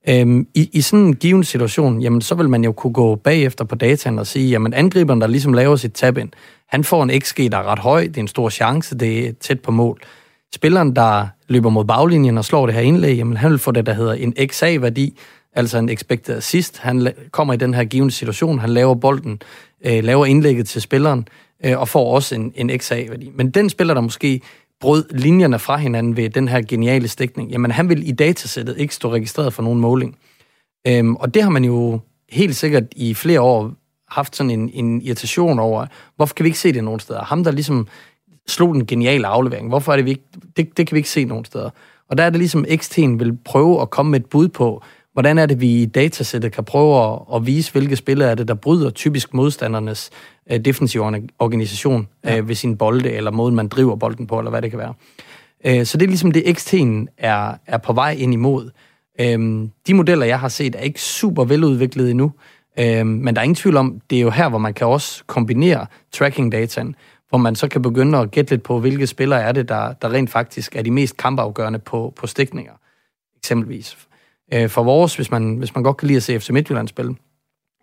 [0.08, 3.64] Øhm, i, I sådan en given situation, jamen, så vil man jo kunne gå bagefter
[3.64, 6.30] på dataen og sige, jamen angriberen, der ligesom laver sit tab ind,
[6.68, 9.32] han får en XG, der er ret høj, det er en stor chance, det er
[9.40, 10.00] tæt på mål
[10.54, 13.86] spilleren, der løber mod baglinjen og slår det her indlæg, jamen han vil få det,
[13.86, 15.18] der hedder en XA-værdi,
[15.52, 16.78] altså en expected assist.
[16.78, 19.42] Han kommer i den her givende situation, han laver bolden,
[19.84, 21.28] øh, laver indlægget til spilleren,
[21.64, 23.30] øh, og får også en, en XA-værdi.
[23.34, 24.40] Men den spiller, der måske
[24.80, 28.94] brød linjerne fra hinanden ved den her geniale stikning, jamen han vil i datasættet ikke
[28.94, 30.16] stå registreret for nogen måling.
[30.86, 33.72] Øhm, og det har man jo helt sikkert i flere år
[34.08, 35.86] haft sådan en, en irritation over,
[36.16, 37.24] hvorfor kan vi ikke se det nogen steder?
[37.24, 37.88] Ham, der ligesom
[38.48, 39.68] slog den geniale aflevering.
[39.68, 40.24] Hvorfor er det, vi ikke,
[40.56, 41.70] det, det kan vi ikke se nogen steder.
[42.08, 45.38] Og der er det ligesom, XT'en vil prøve at komme med et bud på, hvordan
[45.38, 48.54] er det, vi i datasættet kan prøve at, at vise, hvilke spillere er det, der
[48.54, 50.10] bryder typisk modstandernes
[50.52, 51.04] uh, defensive
[51.38, 52.40] organisation ja.
[52.40, 54.94] uh, ved sin bolde, eller måden, man driver bolden på, eller hvad det kan være.
[55.80, 58.70] Uh, så det er ligesom det, XT'en er, er på vej ind imod.
[59.20, 62.32] Uh, de modeller, jeg har set, er ikke super veludviklede endnu,
[62.80, 65.24] uh, men der er ingen tvivl om, det er jo her, hvor man kan også
[65.26, 66.94] kombinere tracking-dataen
[67.32, 70.12] hvor man så kan begynde at gætte lidt på, hvilke spillere er det, der, der
[70.12, 72.72] rent faktisk er de mest kampafgørende på, på stikninger,
[73.36, 73.98] eksempelvis.
[74.54, 77.14] Øh, for vores, hvis man, hvis man godt kan lide at se FC Midtjylland spille,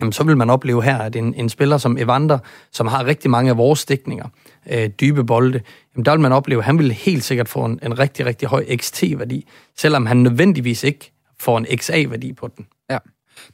[0.02, 2.40] jamen, så vil man opleve her, at en, en spiller som Evander,
[2.72, 4.28] som har rigtig mange af vores stikninger,
[4.72, 5.62] øh, dybe bolde,
[5.96, 8.48] jamen, der vil man opleve, at han vil helt sikkert få en, en rigtig, rigtig
[8.48, 12.68] høj XT-værdi, selvom han nødvendigvis ikke får en XA-værdi på den.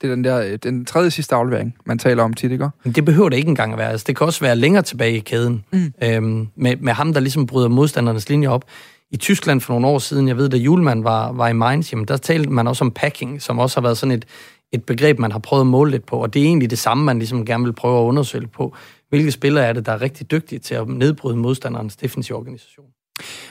[0.01, 2.69] Det er den der, øh, den tredje sidste aflevering, man taler om tit, ikke?
[2.83, 3.89] Men det behøver det ikke engang at være.
[3.89, 5.65] Altså, det kan også være længere tilbage i kæden.
[5.73, 5.93] Mm.
[6.03, 8.65] Øhm, med, med ham, der ligesom bryder modstandernes linje op.
[9.11, 12.05] I Tyskland for nogle år siden, jeg ved, da Julemand var, var i Mainz, jamen,
[12.05, 14.25] der talte man også om packing, som også har været sådan et,
[14.71, 16.17] et begreb, man har prøvet at måle lidt på.
[16.17, 18.75] Og det er egentlig det samme, man ligesom gerne vil prøve at undersøge på.
[19.09, 22.85] Hvilke spillere er det, der er rigtig dygtige til at nedbryde modstanderens defensive organisation?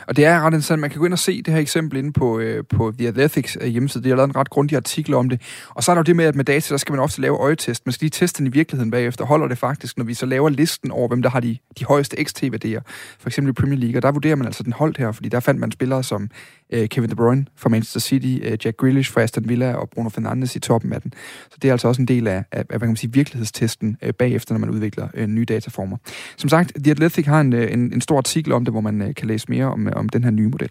[0.06, 0.80] Og det er ret interessant.
[0.80, 3.58] Man kan gå ind og se det her eksempel inde på, øh, på The Athletics
[3.60, 4.04] øh, hjemmeside.
[4.04, 5.40] De har lavet en ret grundig artikel om det.
[5.68, 7.38] Og så er der jo det med, at med data, der skal man ofte lave
[7.38, 7.86] øjetest.
[7.86, 9.24] Man skal lige teste den i virkeligheden bagefter.
[9.24, 12.24] Holder det faktisk, når vi så laver listen over, hvem der har de, de højeste
[12.24, 12.80] XT-værdier.
[13.18, 13.98] For eksempel i Premier League.
[13.98, 16.30] Og der vurderer man altså den holdt her, fordi der fandt man spillere som
[16.72, 20.08] øh, Kevin De Bruyne fra Manchester City, øh, Jack Grealish fra Aston Villa og Bruno
[20.08, 21.12] Fernandes i toppen af den.
[21.50, 23.96] Så det er altså også en del af, af, af hvad kan man sige, virkelighedstesten
[24.02, 25.96] øh, bagefter, når man udvikler øh, nye dataformer.
[26.36, 29.02] Som sagt, The Athletic har en, øh, en, en stor artikel om det, hvor man
[29.02, 30.70] øh, kan læse mere om, øh, om den her nye model.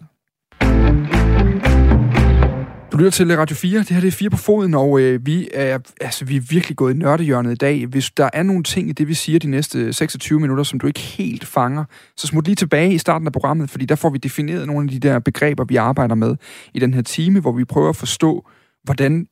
[2.92, 3.78] Du lytter til Radio 4.
[3.78, 6.76] Det her det er 4 på foden, og øh, vi, er, altså, vi er virkelig
[6.76, 7.86] gået i nørdehjørnet i dag.
[7.86, 10.86] Hvis der er nogle ting i det, vi siger de næste 26 minutter, som du
[10.86, 11.84] ikke helt fanger,
[12.16, 14.90] så smut lige tilbage i starten af programmet, fordi der får vi defineret nogle af
[14.90, 16.36] de der begreber, vi arbejder med
[16.74, 18.48] i den her time, hvor vi prøver at forstå,
[18.84, 19.26] hvordan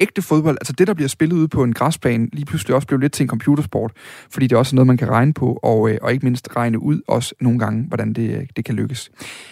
[0.00, 3.00] ægte fodbold, altså det, der bliver spillet ude på en græsplan, lige pludselig også blev
[3.00, 3.92] lidt til en computersport,
[4.32, 6.82] fordi det er også noget, man kan regne på, og, øh, og ikke mindst regne
[6.82, 9.10] ud også nogle gange, hvordan det, øh, det kan lykkes.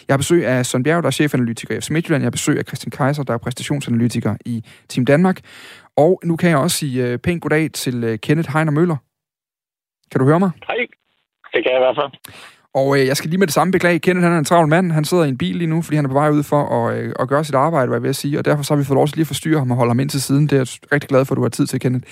[0.08, 2.22] Jeg har besøg af Søren Bjerg, der er chefanalytiker i FC Midtjylland.
[2.22, 5.40] Jeg har besøg af Christian Kaiser, der er præstationsanalytiker i Team Danmark.
[5.96, 8.96] Og nu kan jeg også sige uh, pænt goddag til uh, Kenneth Heiner Møller.
[10.10, 10.50] Kan du høre mig?
[10.66, 10.76] Hej,
[11.52, 12.12] det kan jeg i hvert fald.
[12.74, 13.98] Og øh, jeg skal lige med det samme beklage.
[13.98, 14.92] Kenneth han er en travl mand.
[14.92, 16.98] Han sidder i en bil lige nu, fordi han er på vej ud for at,
[16.98, 18.38] øh, at gøre sit arbejde, hvad jeg vil sige.
[18.38, 20.00] Og derfor så har vi fået lov til lige at forstyrre ham og holde ham
[20.00, 20.42] ind til siden.
[20.42, 22.04] Det er jeg rigtig glad for, at du har tid til, Kenneth.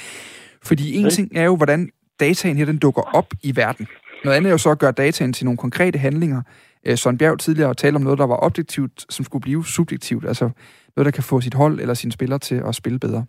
[0.62, 1.14] Fordi en okay.
[1.14, 3.87] ting er jo, hvordan dataen her den dukker op i verden.
[4.25, 6.42] Noget andet er jo så at gøre dataen til nogle konkrete handlinger.
[6.87, 10.29] Øh, Søren Bjerg tidligere talte om noget, der var objektivt, som skulle blive subjektivt.
[10.29, 10.51] Altså
[10.96, 13.24] noget, der kan få sit hold eller sine spillere til at spille bedre.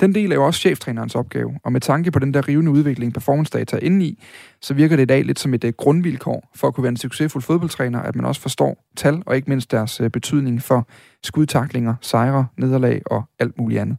[0.00, 3.14] Den del er jo også cheftrænerens opgave, og med tanke på den der rivende udvikling,
[3.14, 4.24] performance data indeni,
[4.60, 6.96] så virker det i dag lidt som et øh, grundvilkår for at kunne være en
[6.96, 10.88] succesfuld fodboldtræner, at man også forstår tal, og ikke mindst deres øh, betydning for
[11.22, 13.96] skudtaklinger, sejre, nederlag og alt muligt andet.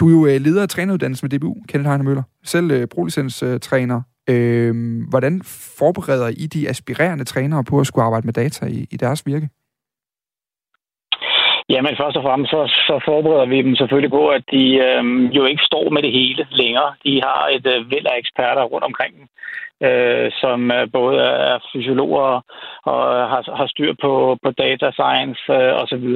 [0.00, 2.22] Du er jo øh, leder af træneruddannelsen med DBU, Kenneth Heiner Møller.
[2.44, 4.02] Selv uh, prolicens-træner.
[4.28, 5.42] Øh, hvordan
[5.78, 9.48] forbereder I de aspirerende trænere på at skulle arbejde med data i, i deres virke?
[11.68, 15.04] Jamen først og fremmest så, så forbereder vi dem selvfølgelig på, at de øh,
[15.36, 16.94] jo ikke står med det hele længere.
[17.04, 19.26] De har et øh, væld af eksperter rundt omkring dem,
[19.88, 22.40] øh, som øh, både er fysiologer
[22.92, 23.02] og
[23.32, 26.06] har, har styr på, på data science øh, osv.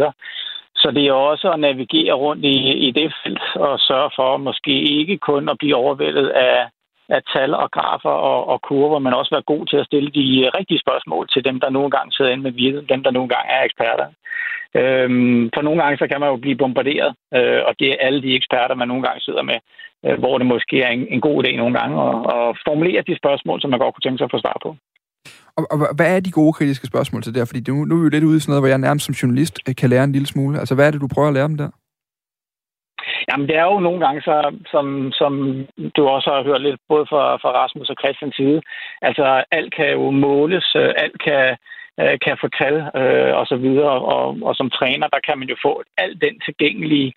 [0.76, 4.74] Så det er også at navigere rundt i, i det felt og sørge for måske
[5.00, 6.68] ikke kun at blive overvældet af,
[7.16, 10.26] af tal og grafer og, og kurver, men også være god til at stille de
[10.58, 13.48] rigtige spørgsmål til dem, der nogle gange sidder inde med viden, dem, der nogle gange
[13.56, 14.06] er eksperter.
[14.80, 18.22] Øhm, for nogle gange så kan man jo blive bombarderet, øh, og det er alle
[18.22, 19.58] de eksperter, man nogle gange sidder med,
[20.06, 23.16] øh, hvor det måske er en, en god idé nogle gange at, at formulere de
[23.22, 24.70] spørgsmål, som man godt kunne tænke sig at få svar på.
[25.56, 27.44] Og, og hvad er de gode kritiske spørgsmål til der?
[27.44, 29.14] Fordi nu, nu er vi jo lidt ude i sådan noget, hvor jeg nærmest som
[29.20, 30.58] journalist øh, kan lære en lille smule.
[30.58, 31.68] Altså, hvad er det, du prøver at lære dem der?
[33.28, 34.36] Jamen, det er jo nogle gange, så,
[34.70, 35.32] som, som
[35.96, 38.60] du også har hørt lidt, både fra, fra Rasmus og Christians side,
[39.02, 41.56] altså alt kan jo måles, øh, alt kan,
[42.00, 45.48] øh, kan få tal øh, og så videre, og, og som træner, der kan man
[45.48, 47.12] jo få al den tilgængelige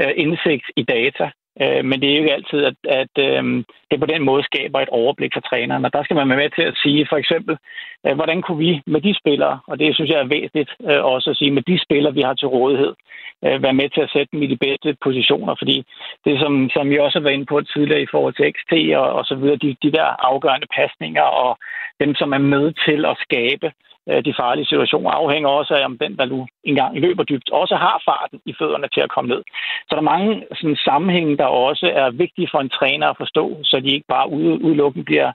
[0.00, 1.30] øh, indsigt i data,
[1.62, 4.80] Øh, men det er jo ikke altid, at, at øh, det på den måde skaber
[4.80, 5.84] et overblik for træneren.
[5.84, 7.56] Og der skal man være med til at sige, for eksempel,
[8.06, 11.30] øh, hvordan kunne vi med de spillere, og det synes jeg er væsentligt øh, også
[11.30, 12.92] at sige, med de spillere, vi har til rådighed,
[13.44, 15.54] øh, være med til at sætte dem i de bedste positioner.
[15.58, 15.76] Fordi
[16.24, 19.08] det, som, som vi også har været inde på tidligere i forhold til XT og,
[19.18, 21.58] og så videre, de, de der afgørende pasninger og
[22.00, 23.68] dem, som er med til at skabe
[24.08, 27.76] Øh, de farlige situationer afhænger også af, om den, der nu engang løber dybt, også
[27.76, 29.42] har farten i fødderne til at komme ned.
[29.86, 33.44] Så der er mange sådan, sammenhænge, der også er vigtige for en træner at forstå,
[33.62, 35.32] så de ikke bare udelukkende bliver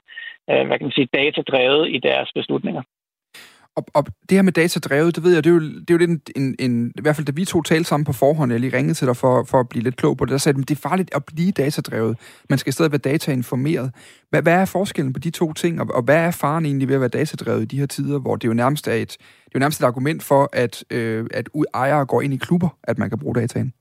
[0.50, 2.82] øh, hvad kan man sige, datadrevet i deres beslutninger.
[3.76, 5.98] Og, og det her med datadrevet, det ved jeg, det er jo, det er jo
[5.98, 8.60] lidt en, en, en, i hvert fald da vi to talte sammen på forhånd, jeg
[8.60, 10.68] lige ringede til dig for, for at blive lidt klog på det, der sagde at
[10.68, 12.14] det er farligt at blive datadrevet.
[12.50, 13.88] Man skal i stedet være datainformeret.
[14.30, 16.94] Hvad, hvad er forskellen på de to ting, og, og hvad er faren egentlig ved
[16.94, 19.58] at være datadrevet i de her tider, hvor det jo nærmest er et, det er
[19.58, 23.08] jo nærmest et argument for, at, øh, at ejere går ind i klubber, at man
[23.08, 23.72] kan bruge dataen?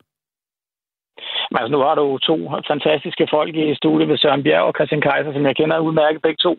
[1.51, 2.35] Men altså, nu har du to
[2.71, 6.41] fantastiske folk i studiet med Søren Bjerg og Christian Kaiser, som jeg kender udmærket begge
[6.47, 6.53] to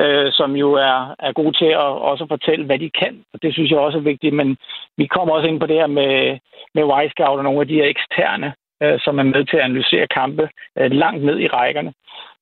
[0.00, 3.24] øh, som jo er, er gode til at også fortælle, hvad de kan.
[3.32, 4.34] Og det synes jeg også er vigtigt.
[4.34, 4.56] Men
[4.96, 6.38] vi kommer også ind på det her med,
[6.74, 10.06] med Wisecout og nogle af de her eksterne, øh, som er med til at analysere
[10.06, 11.92] kampe øh, langt ned i rækkerne.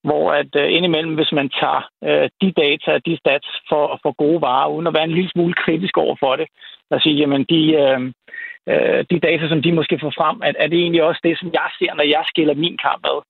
[0.04, 4.40] Hvor at øh, indimellem, hvis man tager øh, de data, de stats for, for gode
[4.40, 6.46] varer, uden at være en lille smule kritisk over for det,
[6.90, 8.00] og sige, jamen de, øh,
[8.72, 11.50] øh, de data, som de måske får frem, at er det egentlig også det, som
[11.52, 13.20] jeg ser, når jeg skiller min kamp ad?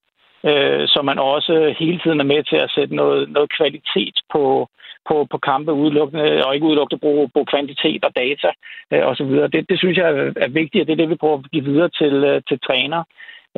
[0.49, 4.69] Øh, så man også hele tiden er med til at sætte noget, noget kvalitet på,
[5.09, 8.49] på, på kampe udelukkende, og ikke udelukkende bruge, bruge kvantitet og data
[8.91, 9.31] øh, osv.
[9.53, 11.63] Det, det synes jeg er, er vigtigt, og det er det, vi prøver at give
[11.63, 13.03] videre til, øh, til træner.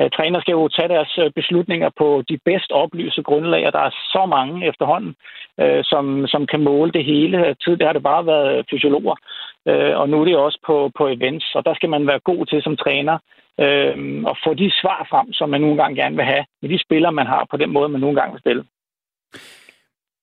[0.00, 3.78] Øh, træner skal jo tage deres øh, beslutninger på de bedst oplyste grundlag, og der
[3.78, 5.14] er så mange efterhånden,
[5.60, 7.56] øh, som, som kan måle det hele.
[7.64, 9.16] Tidligere har det bare været fysiologer,
[9.68, 12.46] øh, og nu er det også på, på events, og der skal man være god
[12.46, 13.18] til som træner
[13.64, 16.78] øh, og få de svar frem, som man nogle gange gerne vil have, med de
[16.86, 18.64] spillere, man har på den måde, man nogle gange vil spille.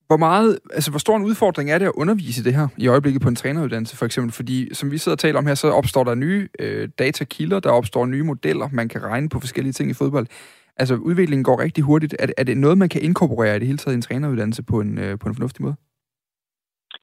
[0.08, 3.22] Hvor meget, altså hvor stor en udfordring er det at undervise det her i øjeblikket
[3.22, 4.34] på en træneruddannelse for eksempel?
[4.34, 7.72] Fordi som vi sidder og taler om her, så opstår der nye øh, datakilder, der
[7.72, 10.28] opstår nye modeller, man kan regne på forskellige ting i fodbold.
[10.78, 12.16] Altså udviklingen går rigtig hurtigt.
[12.20, 14.64] Er det, er det noget, man kan inkorporere i det hele taget i en træneruddannelse
[14.64, 15.76] på en, øh, på en fornuftig måde?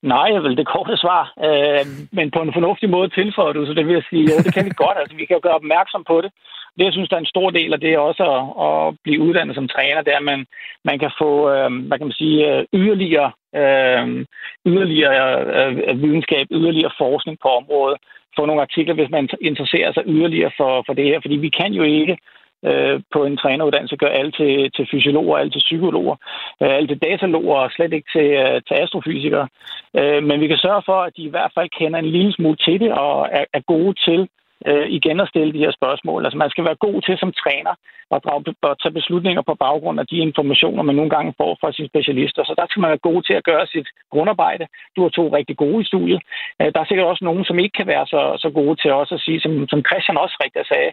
[0.02, 1.32] Nej, jeg vil det korte svar.
[1.46, 4.54] Øh, men på en fornuftig måde tilføjer du, så det vil jeg sige, jo, det
[4.54, 4.98] kan vi godt.
[5.00, 6.30] Altså, vi kan jo gøre opmærksom på det.
[6.76, 9.20] Det, jeg synes, der er en stor del af det, er også at, at blive
[9.20, 10.46] uddannet som træner, det er, at man,
[10.84, 13.30] man kan få, øh, hvad kan man sige, øh, yderligere,
[13.60, 14.24] øh,
[14.66, 15.20] yderligere
[15.56, 17.98] øh, videnskab, yderligere forskning på området.
[18.36, 21.20] Få nogle artikler, hvis man interesserer sig yderligere for, for det her.
[21.20, 22.16] Fordi vi kan jo ikke
[22.68, 26.16] øh, på en træneruddannelse gør alt til, til fysiologer, alt til psykologer,
[26.62, 29.48] øh, alt til dataloger og slet ikke til, øh, til astrofysikere.
[29.98, 32.56] Øh, men vi kan sørge for, at de i hvert fald kender en lille smule
[32.56, 34.28] til det og er, er gode til
[34.70, 36.24] øh, igen at stille de her spørgsmål.
[36.24, 37.74] Altså man skal være god til som træner
[38.14, 41.72] at, drage, at tage beslutninger på baggrund af de informationer, man nogle gange får fra
[41.72, 42.42] sine specialister.
[42.44, 44.64] Så der skal man være god til at gøre sit grundarbejde.
[44.96, 46.20] Du har to rigtig gode i studiet.
[46.60, 49.14] Øh, der er sikkert også nogen, som ikke kan være så, så gode til også
[49.14, 50.90] at sige, som, som Christian også rigtig sagde,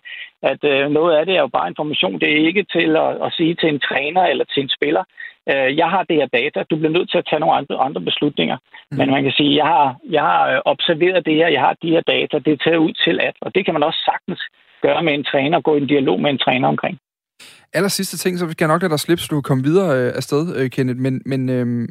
[0.52, 2.20] at øh, noget af det er jo bare information.
[2.20, 5.04] Det er ikke til at, at sige til en træner eller til en spiller,
[5.52, 8.02] øh, jeg har det her data, du bliver nødt til at tage nogle andre, andre
[8.10, 8.58] beslutninger.
[8.92, 8.98] Mm.
[8.98, 11.94] Men man kan sige, jeg har, jeg har øh, observeret det her, jeg har de
[11.96, 14.42] her data, det er taget ud til at, og det kan man også sagtens
[14.86, 16.98] gøre med en træner, gå i en dialog med en træner omkring.
[17.74, 20.12] Aller sidste ting, så skal jeg nok lade dig slippe, så du komme videre øh,
[20.16, 21.88] afsted, øh, Kenneth, men, men øh,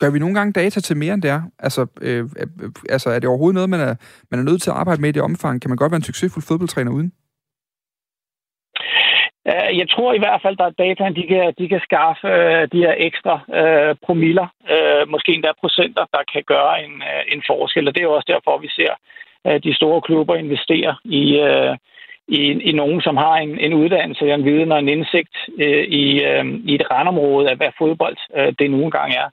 [0.00, 1.42] gør vi nogle gange data til mere end det er?
[1.58, 3.94] Altså, øh, øh, altså er det overhovedet noget, man er,
[4.30, 5.60] man er nødt til at arbejde med i det omfang?
[5.60, 7.12] Kan man godt være en succesfuld fodboldtræner uden?
[9.50, 12.78] Øh, jeg tror i hvert fald, at data, de kan, de kan skaffe øh, de
[12.84, 17.88] her ekstra øh, promiller, øh, måske endda procenter, der kan gøre en, øh, en forskel.
[17.88, 18.92] Og det er også derfor, vi ser
[19.46, 21.76] øh, de store klubber investere i, øh,
[22.28, 22.40] i,
[22.70, 26.44] i nogen, som har en, en uddannelse, en viden og en indsigt øh, i, øh,
[26.70, 29.28] i et randområde af, hvad fodbold øh, det nogle gange er.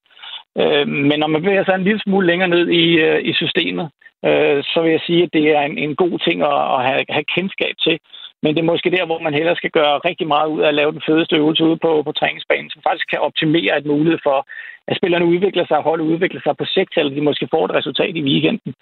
[0.62, 3.90] Øh, men når man bevæger sig en lille smule længere ned i, øh, i systemet,
[4.26, 7.06] øh, så vil jeg sige, at det er en, en god ting at, at have,
[7.10, 8.00] have kendskab til.
[8.44, 10.74] Men det er måske der, hvor man hellere skal gøre rigtig meget ud af at
[10.74, 14.48] lave den fedeste øvelse ude på, på træningsbanen, som faktisk kan optimere et mulighed for,
[14.88, 17.76] at spillerne udvikler sig, og holdet udvikler sig på sigt, eller de måske får et
[17.80, 18.74] resultat i weekenden.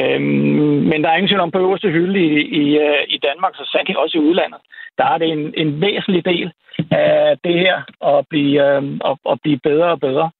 [0.00, 2.30] Øhm, men der er ingen tvivl om på øverste hylde i,
[2.62, 4.60] i, øh, i Danmark, så sandt også i udlandet.
[4.98, 6.52] Der er det en, en væsentlig del
[6.90, 7.76] af det her
[8.10, 10.30] at blive, øhm, at, at blive bedre og bedre.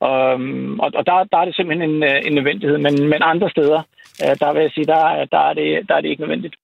[0.00, 2.78] Um, og og der, der er det simpelthen en, øh, en nødvendighed.
[2.78, 3.80] Men, men andre steder,
[4.22, 6.54] øh, der vil jeg sige, der, der, er det, der er det ikke nødvendigt.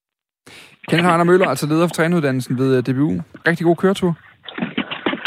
[0.88, 3.20] Kenneth Arne Møller, altså leder for træneruddannelsen ved øh, DBU.
[3.48, 4.14] Rigtig god køretur.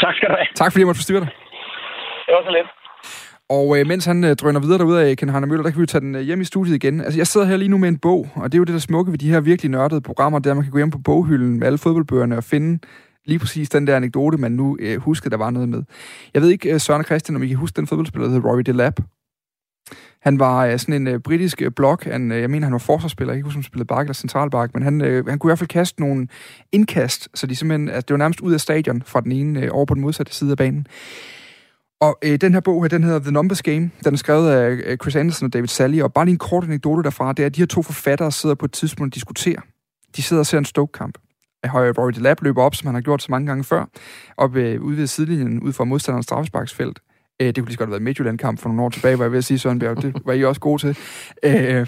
[0.00, 0.46] Tak skal du have.
[0.54, 1.30] Tak fordi jeg måtte forstyrre dig.
[2.26, 2.68] Det var så lidt.
[3.50, 5.82] Og øh, mens han øh, drøner videre derude af Kenneth Arne Møller, der kan vi
[5.82, 7.00] jo tage den øh, hjem i studiet igen.
[7.00, 8.80] Altså, jeg sidder her lige nu med en bog, og det er jo det, der
[8.80, 11.66] smukke ved de her virkelig nørdede programmer, der man kan gå hjem på boghylden med
[11.66, 12.78] alle fodboldbøgerne og finde
[13.26, 15.82] lige præcis den der anekdote, man nu øh, huskede, der var noget med.
[16.34, 18.48] Jeg ved ikke, øh, Søren og Christian, om I kan huske den fodboldspiller, der hedder
[18.48, 19.00] Rory Delap.
[20.20, 22.04] Han var øh, sådan en øh, britisk øh, blok.
[22.04, 23.32] Han, øh, jeg mener, han var forsvarsspiller.
[23.32, 25.48] Jeg kan ikke huske, om han spillede bak eller centralbak, men han, øh, han kunne
[25.48, 26.28] i hvert fald kaste nogle
[26.72, 29.68] indkast, så de simpelthen, altså, det var nærmest ud af stadion fra den ene øh,
[29.72, 30.86] over på den modsatte side af banen.
[32.00, 33.90] Og øh, den her bog her, den hedder The Numbers Game.
[34.04, 36.64] Den er skrevet af øh, Chris Anderson og David Sally, og bare lige en kort
[36.64, 39.60] anekdote derfra, det er, at de her to forfattere sidder på et tidspunkt og diskuterer.
[40.16, 41.18] De sidder og ser en Stoke-kamp.
[41.64, 43.84] Rory Delap løber op, som han har gjort så mange gange før,
[44.36, 46.98] op øh, ude ved sidelinjen, ud fra modstanderens straffesparksfelt.
[47.40, 49.32] Øh, det kunne lige så godt have været Midtjylland-kamp for nogle år tilbage, var jeg
[49.32, 50.02] ved at sige, Søren Bjerg.
[50.02, 50.98] Det var I også gode til.
[51.42, 51.86] Øh,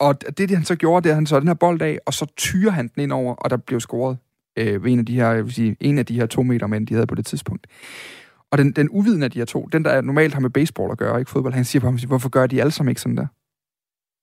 [0.00, 1.98] og det, det han så gjorde, det er, at han så den her bold af,
[2.06, 4.18] og så tyrer han den ind over, og der blev scoret
[4.58, 6.66] øh, ved en af de her, jeg vil sige, en af de her to meter
[6.66, 7.66] mænd, de havde på det tidspunkt.
[8.50, 10.98] Og den, den uviden af de her to, den der normalt har med baseball at
[10.98, 13.26] gøre, ikke fodbold, han siger på ham, hvorfor gør de alle sammen ikke sådan der?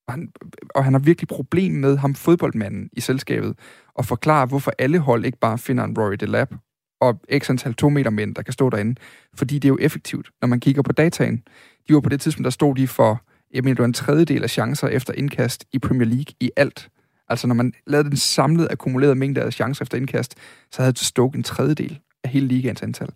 [0.08, 0.32] Og han,
[0.76, 3.60] og han har virkelig problem med ham, fodboldmanden i selskabet,
[3.96, 6.54] og forklare, hvorfor alle hold ikke bare finder en Rory Delap
[7.00, 8.96] og x antal to meter mænd, der kan stå derinde.
[9.34, 11.44] Fordi det er jo effektivt, når man kigger på dataen.
[11.88, 13.22] De var på det tidspunkt, der stod de for,
[13.54, 16.90] jeg mener, det var en tredjedel af chancer efter indkast i Premier League i alt.
[17.30, 20.36] Altså når man lavede den samlede akkumulerede mængde af chancer efter indkast,
[20.72, 23.10] så havde Stoke en tredjedel af hele ligaens antal.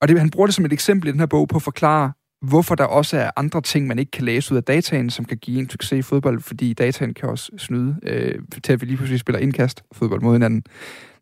[0.00, 2.12] Og det, han bruger det som et eksempel i den her bog på at forklare,
[2.42, 5.38] hvorfor der også er andre ting, man ikke kan læse ud af dataen, som kan
[5.38, 8.34] give en succes i fodbold, fordi dataen kan også snyde øh,
[8.64, 10.64] til, at vi lige pludselig spiller indkast fodbold mod hinanden.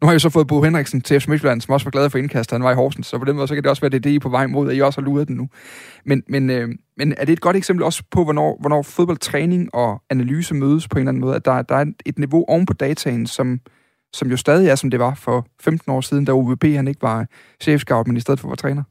[0.01, 2.19] Nu har jeg så fået Bo Henriksen til FC Midtjylland, som også var glad for
[2.19, 4.05] indkast, han var i Horsens, så på den måde så kan det også være, det
[4.05, 5.49] det, I på vej mod, at I også har luret den nu.
[6.05, 10.03] Men, men, øh, men er det et godt eksempel også på, hvornår, hvornår fodboldtræning og
[10.11, 12.73] analyse mødes på en eller anden måde, at der, der er et niveau oven på
[12.73, 13.61] dataen, som,
[14.13, 17.03] som jo stadig er, som det var for 15 år siden, da OVP han ikke
[17.03, 17.27] var
[17.63, 18.83] chefscout, men i stedet for var træner?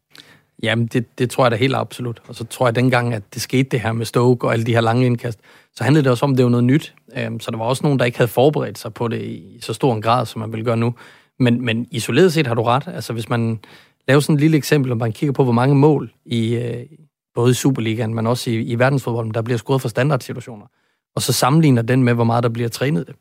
[0.63, 2.21] Jamen, det, det tror jeg da helt absolut.
[2.27, 4.73] Og så tror jeg, dengang, at det skete det her med Stoke og alle de
[4.73, 5.39] her lange indkast,
[5.75, 6.93] så handlede det også om, at det var noget nyt.
[7.17, 9.73] Øhm, så der var også nogen, der ikke havde forberedt sig på det i så
[9.73, 10.93] stor en grad, som man vil gøre nu.
[11.39, 12.83] Men, men isoleret set har du ret.
[12.87, 13.59] Altså, hvis man
[14.07, 16.85] laver sådan et lille eksempel, og man kigger på, hvor mange mål i øh,
[17.35, 20.65] både i Superligaen, men også i, i verdensfodbolden, der bliver scoret for standardsituationer,
[21.15, 23.15] og så sammenligner den med, hvor meget der bliver trænet det,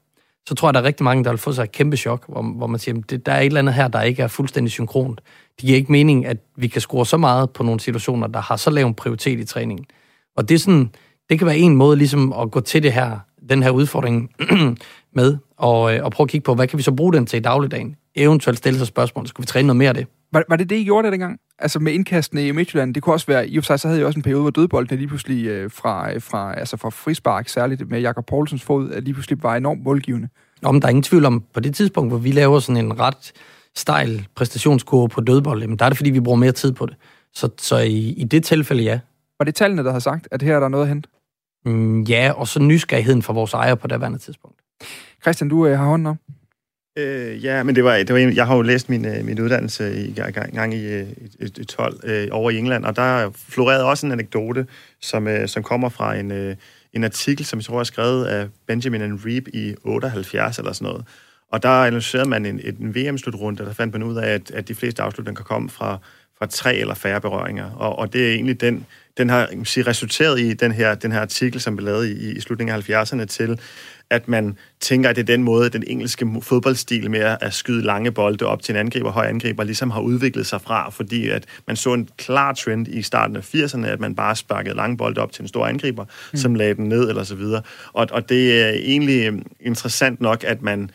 [0.49, 2.43] så tror jeg, der er rigtig mange, der vil få sig et kæmpe chok, hvor,
[2.43, 5.21] hvor man siger, at der er et eller andet her, der ikke er fuldstændig synkront.
[5.57, 8.57] Det giver ikke mening, at vi kan score så meget på nogle situationer, der har
[8.57, 9.87] så lav en prioritet i træningen.
[10.37, 10.91] Og det er sådan,
[11.31, 13.19] det kan være en måde ligesom at gå til det her,
[13.49, 14.31] den her udfordring
[15.17, 17.37] med, og, øh, og prøve at kigge på, hvad kan vi så bruge den til
[17.37, 17.97] i dagligdagen?
[18.15, 20.07] Eventuelt stille sig spørgsmål, skal vi træne noget mere af det?
[20.33, 21.41] Var, var det det, I gjorde det dengang?
[21.59, 23.99] Altså med indkastene i Midtjylland, det kunne også være, i og for sig, så havde
[23.99, 27.49] jeg også en periode, hvor dødbolden lige pludselig øh, fra, øh, fra, altså fra frispark,
[27.49, 30.29] særligt med Jakob Poulsens fod, at lige pludselig var enormt målgivende.
[30.63, 33.33] Om der er ingen tvivl om, på det tidspunkt, hvor vi laver sådan en ret
[33.75, 36.97] stejl præstationskurve på dødbold, jamen der er det, fordi vi bruger mere tid på det.
[37.35, 39.01] Så, så i, i det tilfælde, ja.
[39.39, 41.09] Var det tallene, der har sagt, at her er der noget at hente?
[41.65, 44.57] Mm, ja, og så nysgerrigheden fra vores ejer på det andet tidspunkt.
[45.23, 46.17] Christian, du øh, har hånden op.
[46.97, 49.41] Øh, ja, men det var, det var en, jeg har jo læst min, øh, min
[49.41, 51.05] uddannelse i gang, gang i, i,
[51.41, 54.67] i 12 øh, over i England, og der florerede også en anekdote,
[55.01, 56.57] som, øh, som kommer fra en, øh,
[56.93, 60.87] en artikel, som jeg tror er skrevet af Benjamin and Reeb i 78 eller sådan
[60.87, 61.05] noget.
[61.53, 64.75] Og der analyserede man en, en VM-slutrunde, der fandt man ud af, at, at de
[64.75, 65.99] fleste afslutninger kan komme fra,
[66.39, 67.71] fra tre eller færre berøringer.
[67.71, 68.87] Og, og det er egentlig den,
[69.19, 72.41] den har sige, resulteret i den her, den her artikel, som blev lavet i, i
[72.41, 73.61] slutningen af 70'erne til,
[74.11, 78.13] at man tænker, at det er den måde, den engelske fodboldstil med at skyde lange
[78.13, 81.77] bolde op til en angriber, høj angriber, ligesom har udviklet sig fra, fordi at man
[81.77, 85.33] så en klar trend i starten af 80'erne, at man bare sparkede lange bolde op
[85.33, 86.39] til en stor angriber, mm.
[86.39, 87.63] som lagde den ned, eller så videre.
[87.93, 90.91] Og, og det er egentlig interessant nok, at man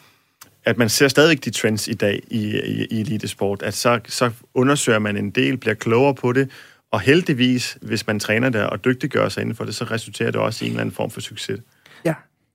[0.66, 4.32] at man ser stadigvæk de trends i dag i, i, i elitesport, at så, så
[4.54, 6.50] undersøger man en del, bliver klogere på det,
[6.92, 10.42] og heldigvis, hvis man træner det og dygtiggør sig inden for det, så resulterer det
[10.42, 11.60] også i en eller anden form for succes.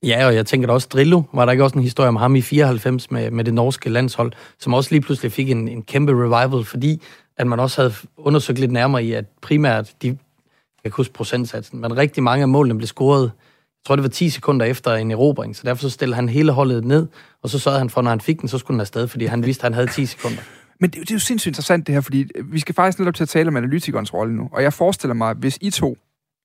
[0.02, 0.26] Ja.
[0.26, 2.40] Og jeg tænker da også, Drillo, var der ikke også en historie om ham i
[2.40, 6.64] 94 med, med det norske landshold, som også lige pludselig fik en, en kæmpe revival,
[6.64, 7.02] fordi
[7.36, 11.80] at man også havde undersøgt lidt nærmere i, at primært, de, jeg kan huske procentsatsen,
[11.80, 15.10] men rigtig mange af målene blev scoret, jeg tror det var 10 sekunder efter en
[15.10, 17.06] erobring, så derfor så stillede han hele holdet ned,
[17.42, 19.46] og så sørgede han for, når han fik den, så skulle den afsted, fordi han
[19.46, 20.42] vidste, at han havde 10 sekunder.
[20.80, 23.24] Men det, det er jo sindssygt interessant det her, fordi vi skal faktisk netop til
[23.24, 24.48] at tale om analytikernes rolle nu.
[24.52, 25.96] Og jeg forestiller mig, hvis I to,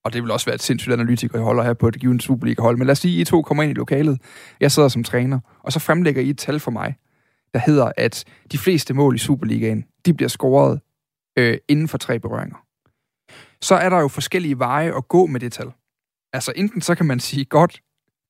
[0.04, 2.78] og det vil også være et sindssygt analytiker, jeg holder her på et givet Superliga-hold,
[2.78, 4.22] men lad os sige, I to kommer ind i lokalet,
[4.60, 6.96] jeg sidder som træner, og så fremlægger I et tal for mig,
[7.54, 10.80] der hedder, at de fleste mål i Superligaen, de bliver scoret
[11.38, 12.58] øh, inden for tre berøringer.
[13.62, 15.72] Så er der jo forskellige veje at gå med det tal.
[16.34, 17.82] Altså enten så kan man sige, godt,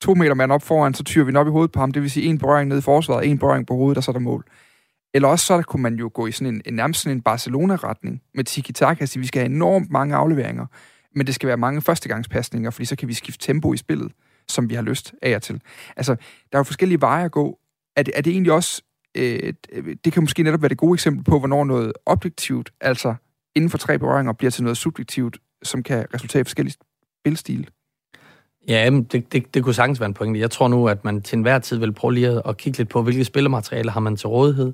[0.02, 2.02] to meter mand op foran, så tyrer vi den op i hovedet på ham, det
[2.02, 4.20] vil sige en berøring ned i forsvaret, en berøring på hovedet, og så er der
[4.20, 4.46] mål.
[5.14, 8.22] Eller også så kunne man jo gå i sådan en, en nærmest sådan en Barcelona-retning
[8.34, 10.66] med tiki-taka, så vi skal have enormt mange afleveringer,
[11.16, 14.12] men det skal være mange førstegangspasninger, fordi så kan vi skifte tempo i spillet,
[14.48, 15.62] som vi har lyst af og til.
[15.98, 16.16] Altså,
[16.52, 17.60] der er jo forskellige veje at gå.
[17.96, 18.82] Er det, er det egentlig også,
[19.18, 19.54] øh,
[20.06, 23.16] det kan måske netop være det gode eksempel på, hvornår noget objektivt, altså
[23.56, 26.76] inden for tre berøringer, bliver til noget subjektivt, som kan resultere i forskellige
[27.22, 27.70] spilstil?
[28.68, 30.40] Ja, det, det, det kunne sagtens være en pointe.
[30.40, 33.02] Jeg tror nu, at man til enhver tid vil prøve lige at kigge lidt på,
[33.02, 34.74] hvilke spillermaterialer har man til rådighed.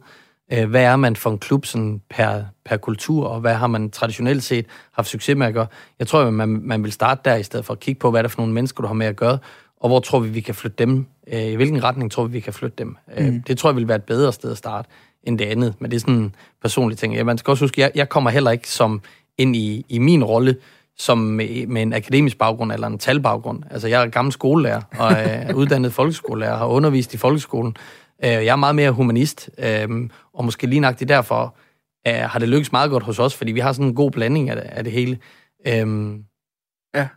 [0.54, 3.90] Øh, hvad er man for en klub sådan per, per kultur, og hvad har man
[3.90, 5.68] traditionelt set haft succes med at gøre?
[6.00, 8.20] Jeg tror, at man, man vil starte der, i stedet for at kigge på, hvad
[8.20, 9.38] er det for nogle mennesker, du har med at gøre,
[9.80, 11.06] og hvor tror vi, vi kan flytte dem?
[11.34, 12.98] Øh, I hvilken retning tror vi, vi kan flytte dem?
[13.18, 13.42] Øh, mm.
[13.42, 14.90] Det tror jeg vil være et bedre sted at starte
[15.24, 17.16] end det andet, men det er sådan en personlig ting.
[17.16, 19.02] Ja, man skal også huske, jeg, jeg kommer heller ikke som
[19.38, 20.56] ind i, i min rolle
[20.98, 23.64] som med, med en akademisk baggrund eller en talbaggrund.
[23.72, 27.76] Altså, jeg er gammel skolelærer og er uddannet folkeskolelærer og har undervist i folkeskolen.
[28.24, 31.56] Øh, jeg er meget mere humanist, øh, og måske lige nøjagtigt derfor
[32.08, 34.50] øh, har det lykkes meget godt hos os, fordi vi har sådan en god blanding
[34.50, 35.18] af det, af det hele.
[36.96, 37.08] Ja,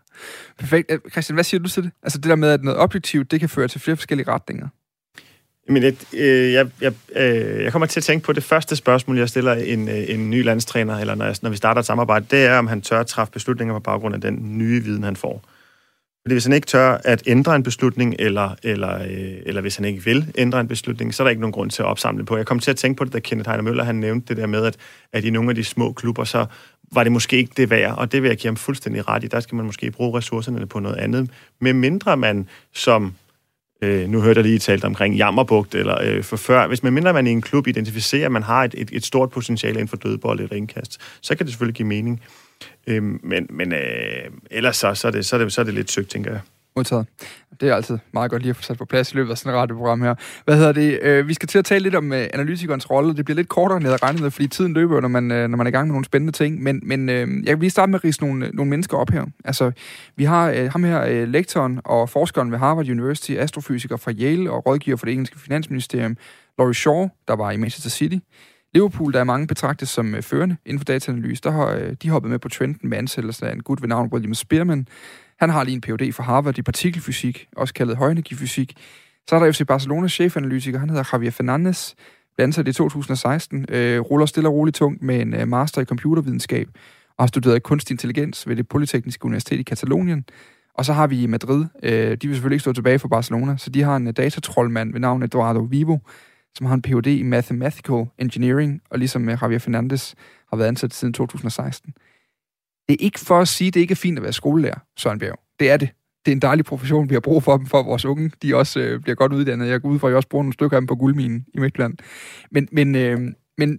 [0.58, 0.92] perfekt.
[1.10, 1.90] Christian, hvad siger du til det?
[2.02, 4.68] Altså det der med, at noget objektivt, det kan føre til flere forskellige retninger.
[5.68, 9.18] Men det, øh, jeg, jeg, øh, jeg kommer til at tænke på det første spørgsmål,
[9.18, 12.26] jeg stiller en, øh, en ny landstræner, eller når, jeg, når vi starter et samarbejde,
[12.30, 15.16] det er, om han tør at træffe beslutninger på baggrund af den nye viden, han
[15.16, 15.44] får.
[16.22, 19.84] Fordi hvis han ikke tør at ændre en beslutning, eller, eller, øh, eller hvis han
[19.84, 22.36] ikke vil ændre en beslutning, så er der ikke nogen grund til at opsamle på.
[22.36, 24.46] Jeg kom til at tænke på det, da Kenneth Heiner Møller han nævnte det der
[24.46, 24.76] med, at,
[25.12, 26.46] at i nogle af de små klubber, så
[26.92, 29.26] var det måske ikke det værd, og det vil jeg give ham fuldstændig ret i.
[29.26, 33.14] Der skal man måske bruge ressourcerne på noget andet, med mindre man som
[33.82, 36.66] Øh, nu hørte jeg lige talt omkring jammerbugt, eller øh, for før.
[36.66, 39.30] Hvis man mindre man i en klub identificerer, at man har et, et, et stort
[39.30, 42.22] potentiale inden for dødbold eller indkast, så kan det selvfølgelig give mening.
[42.86, 43.78] Øhm, men men øh,
[44.50, 46.40] ellers så, så, er det, så, er det, så er det lidt søgt, tænker jeg.
[46.76, 47.06] Modtaget.
[47.60, 49.52] Det er altid meget godt lige at få sat på plads i løbet af sådan
[49.52, 50.14] et radioprogram her.
[50.44, 50.98] Hvad hedder det?
[51.02, 53.16] Øh, vi skal til at tale lidt om øh, analytikernes rolle.
[53.16, 55.48] Det bliver lidt kortere, end jeg havde regnet med, fordi tiden løber, når man, øh,
[55.48, 56.62] når man er i gang med nogle spændende ting.
[56.62, 59.24] Men, men øh, jeg vil lige starte med at rise nogle, nogle mennesker op her.
[59.44, 59.72] Altså,
[60.16, 64.50] vi har øh, ham her, øh, lektoren og forskeren ved Harvard University, astrofysiker fra Yale
[64.50, 66.16] og rådgiver for det engelske finansministerium,
[66.58, 68.16] Laurie Shaw, der var i Manchester City.
[68.74, 72.10] Liverpool, der er mange betragtet som øh, førende inden for dataanalyse, der har øh, de
[72.10, 74.86] hoppet med på trenden med ansættelsen af altså, en gut ved navn William Spearman,
[75.40, 76.12] han har lige en Ph.D.
[76.12, 78.74] fra Harvard i partikelfysik, også kaldet højenergifysik.
[79.28, 81.94] Så er der FC Barcelonas chefanalytiker, han hedder Javier Fernandez,
[82.36, 85.84] blev ansat i 2016, øh, ruller stille og roligt tungt med en øh, master i
[85.84, 86.68] computervidenskab,
[87.18, 90.24] og har studeret kunstig intelligens ved det Polytekniske Universitet i Katalonien.
[90.74, 93.56] Og så har vi i Madrid, øh, de vil selvfølgelig ikke stå tilbage for Barcelona,
[93.56, 95.98] så de har en øh, datatrollmand ved navn Eduardo Vivo,
[96.54, 97.06] som har en Ph.D.
[97.06, 100.14] i Mathematical Engineering, og ligesom øh, Javier Fernandez
[100.50, 101.92] har været ansat siden 2016.
[102.88, 105.18] Det er ikke for at sige, at det ikke er fint at være skolelærer, Søren
[105.18, 105.40] Bjerg.
[105.60, 105.88] Det er det.
[106.24, 108.32] Det er en dejlig profession, vi har brug for dem, for vores unge.
[108.42, 109.68] De også øh, bliver godt uddannet.
[109.68, 111.58] Jeg går ud fra, at jeg også bruger nogle stykker af dem på guldminen i
[111.58, 111.98] Midtland.
[112.50, 113.20] Men, men, øh,
[113.58, 113.78] men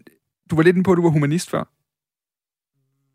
[0.51, 1.63] du var lidt inde på, at du var humanist før.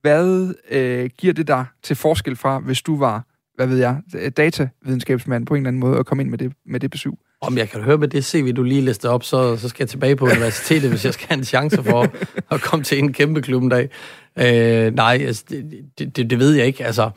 [0.00, 4.02] Hvad øh, giver det dig til forskel fra, hvis du var, hvad ved jeg,
[4.36, 7.12] datavidenskabsmand på en eller anden måde, og kom ind med det, med det besøg?
[7.46, 9.88] Om jeg kan høre med det CV, du lige læste op, så, så skal jeg
[9.88, 12.06] tilbage på universitetet, hvis jeg skal have en chance for
[12.54, 13.88] at komme til en kæmpe klub en dag.
[14.38, 16.84] Øh, nej, altså, det, det, det ved jeg ikke.
[16.84, 17.10] Altså,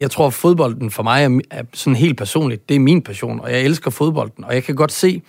[0.00, 2.68] jeg tror, at fodbolden for mig er, er sådan helt personligt.
[2.68, 4.44] Det er min passion, og jeg elsker fodbolden.
[4.44, 5.22] Og jeg kan godt se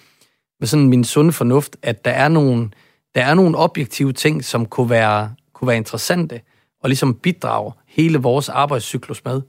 [0.59, 2.70] med sådan min sunde fornuft, at der er nogle,
[3.16, 6.41] der er nogle objektive ting, som kunne være, kunne være interessante,
[6.84, 9.41] og ligesom bidrage hele vores arbejdscyklus med.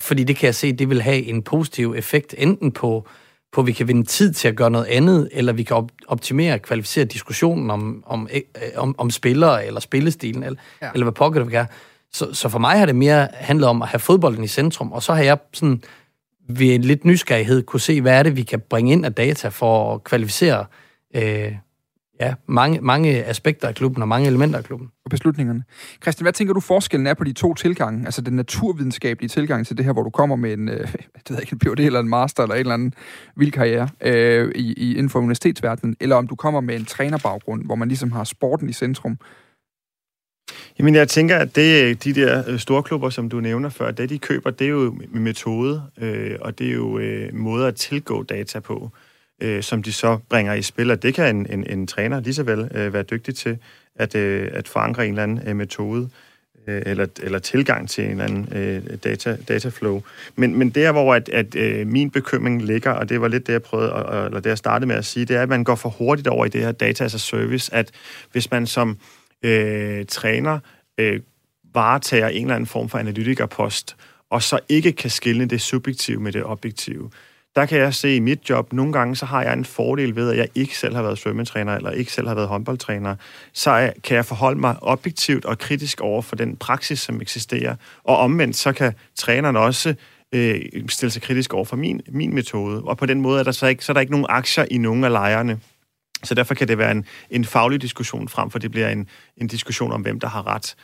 [0.00, 3.08] Fordi det kan jeg se, det vil have en positiv effekt, enten på
[3.52, 5.92] på, at vi kan vinde tid til at gøre noget andet, eller vi kan op-
[6.08, 8.40] optimere og kvalificere diskussionen om, om, øh,
[8.76, 10.90] om, om spillere eller spillestilen, eller, ja.
[10.94, 11.66] eller hvad pokker det kan.
[12.12, 15.02] Så, så for mig har det mere handlet om at have fodbolden i centrum, og
[15.02, 15.82] så har jeg sådan
[16.48, 19.48] ved en lidt nysgerrighed kunne se, hvad er det, vi kan bringe ind af data
[19.48, 20.64] for at kvalificere
[21.14, 21.52] øh,
[22.20, 24.88] ja, mange, mange aspekter af klubben og mange elementer af klubben.
[25.04, 25.64] Og beslutningerne.
[26.02, 28.04] Christian, hvad tænker du forskellen er på de to tilgange?
[28.04, 30.80] Altså den naturvidenskabelige tilgang til det her, hvor du kommer med en, øh,
[31.14, 32.94] det ved ikke, en PhD eller en master eller en eller anden
[33.36, 37.64] vild karriere øh, i, i, inden for universitetsverdenen, eller om du kommer med en trænerbaggrund,
[37.64, 39.18] hvor man ligesom har sporten i centrum.
[40.78, 44.10] Jamen, jeg tænker, at det, de der øh, store klubber, som du nævner før, det
[44.10, 48.22] de køber, det er jo metode, øh, og det er jo øh, måder at tilgå
[48.22, 49.11] data på øh,
[49.42, 52.34] øh, som de så bringer i spil, og det kan en, en, en træner lige
[52.34, 53.58] så vel øh, være dygtig til,
[53.96, 56.08] at, øh, at forankre en eller anden øh, metode
[56.66, 60.02] øh, eller, eller tilgang til en eller anden øh, data, dataflow.
[60.36, 63.52] Men, men der, hvor at, at øh, min bekymring ligger, og det var lidt det,
[63.52, 65.74] jeg prøvede, at, eller det, jeg startede med at sige, det er, at man går
[65.74, 67.90] for hurtigt over i det her data as a service, at
[68.32, 68.98] hvis man som
[69.42, 70.58] øh, træner
[70.98, 71.20] øh,
[71.74, 73.96] varetager en eller anden form for analytikerpost,
[74.30, 77.10] og så ikke kan skille det subjektive med det objektive,
[77.56, 80.30] der kan jeg se i mit job, nogle gange så har jeg en fordel ved,
[80.30, 83.16] at jeg ikke selv har været svømmetræner, eller ikke selv har været håndboldtræner.
[83.52, 87.76] Så kan jeg forholde mig objektivt og kritisk over for den praksis, som eksisterer.
[88.04, 89.94] Og omvendt, så kan træneren også
[90.32, 92.82] øh, stille sig kritisk over for min, min metode.
[92.82, 94.78] Og på den måde er der så ikke, så er der ikke nogen aktier i
[94.78, 95.60] nogen af lejerne.
[96.24, 99.46] Så derfor kan det være en, en faglig diskussion, frem for det bliver en, en
[99.46, 100.74] diskussion om, hvem der har ret.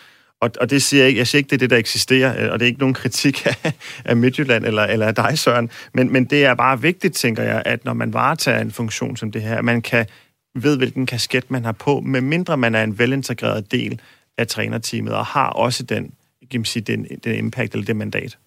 [0.41, 2.53] Og, og det siger jeg ikke, jeg siger ikke, det er det, der eksisterer, øh,
[2.53, 3.72] og det er ikke nogen kritik af,
[4.05, 7.62] af Midtjylland eller, eller af dig, Søren, men, men det er bare vigtigt, tænker jeg,
[7.66, 10.07] at når man varetager en funktion som det her, man kan
[10.55, 14.01] ved, hvilken kasket man har på, medmindre man er en velintegreret del
[14.39, 16.12] af trænerteamet, og har også den,
[16.51, 18.39] kan man sige, den, den impact eller det mandat.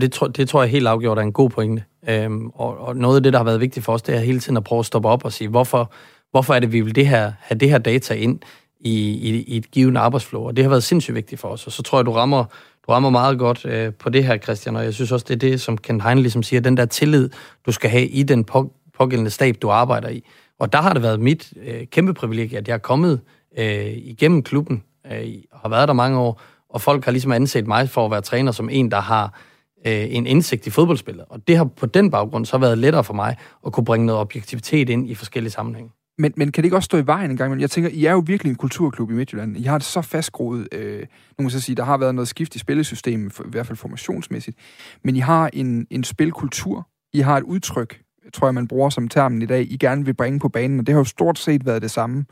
[0.00, 1.84] Det tror, det tror jeg helt afgjort er en god pointe.
[2.08, 4.40] Øhm, og, og noget af det, der har været vigtigt for os, det er hele
[4.40, 5.92] tiden at prøve at stoppe op og sige, hvorfor,
[6.30, 8.40] hvorfor er det, vi vil det her, have det her data ind?
[8.84, 11.66] I, i, i et givet arbejdsflow, og det har været sindssygt vigtigt for os.
[11.66, 12.44] Og så tror jeg, du rammer,
[12.86, 15.50] du rammer meget godt øh, på det her, Christian, og jeg synes også, det er
[15.50, 17.30] det, som Ken Heine ligesom siger, den der tillid,
[17.66, 20.24] du skal have i den på, pågældende stab, du arbejder i.
[20.58, 23.20] Og der har det været mit øh, kæmpe privilegie, at jeg er kommet
[23.58, 24.82] øh, igennem klubben,
[25.12, 28.20] øh, har været der mange år, og folk har ligesom anset mig for at være
[28.20, 29.40] træner som en, der har
[29.86, 31.24] øh, en indsigt i fodboldspillet.
[31.28, 34.20] Og det har på den baggrund så været lettere for mig at kunne bringe noget
[34.20, 35.90] objektivitet ind i forskellige sammenhænge.
[36.18, 37.50] Men, men kan det ikke også stå i vejen en gang?
[37.50, 39.56] Men jeg tænker, I er jo virkelig en kulturklub i Midtjylland.
[39.56, 40.68] I har det så fastgroet.
[40.72, 41.06] Øh,
[41.38, 43.76] nu må jeg sige, der har været noget skift i spillesystemet, for, i hvert fald
[43.76, 44.56] formationsmæssigt.
[45.04, 46.88] Men I har en, en spilkultur.
[47.12, 48.00] I har et udtryk,
[48.32, 50.80] tror jeg, man bruger som termen i dag, I gerne vil bringe på banen.
[50.80, 52.24] Og det har jo stort set været det samme,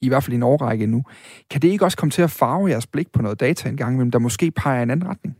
[0.00, 1.04] i hvert fald i en årrække nu.
[1.50, 4.12] Kan det ikke også komme til at farve jeres blik på noget data en gang,
[4.12, 5.36] der måske peger i en anden retning?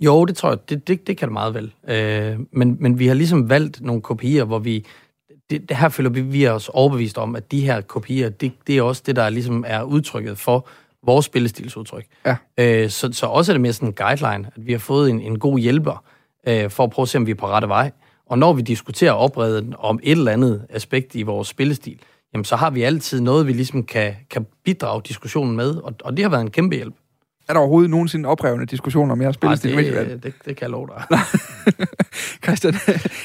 [0.00, 1.74] Jo, det tror jeg, det, det, det kan det meget vel.
[1.88, 4.86] Øh, men, men vi har ligesom valgt nogle kopier, hvor vi
[5.50, 8.52] det, det her føler vi, vi er os overbevist om, at de her kopier, det,
[8.66, 10.68] det er også det, der ligesom er udtrykket for
[11.06, 12.06] vores spillestilsudtryk.
[12.26, 12.36] Ja.
[12.58, 15.20] Øh, så, så også er det mere sådan en guideline, at vi har fået en,
[15.20, 16.04] en god hjælper
[16.48, 17.90] øh, for at prøve at se, om vi er på rette vej.
[18.26, 21.98] Og når vi diskuterer opredden om et eller andet aspekt i vores spillestil,
[22.32, 26.16] jamen så har vi altid noget, vi ligesom kan, kan bidrage diskussionen med, og, og
[26.16, 26.94] det har været en kæmpe hjælp.
[27.48, 29.74] Er der overhovedet nogensinde oprevne diskussioner om jeres spillestil?
[29.74, 31.18] Nej, det, det, det, det kan jeg love dig.
[32.44, 32.74] Christian,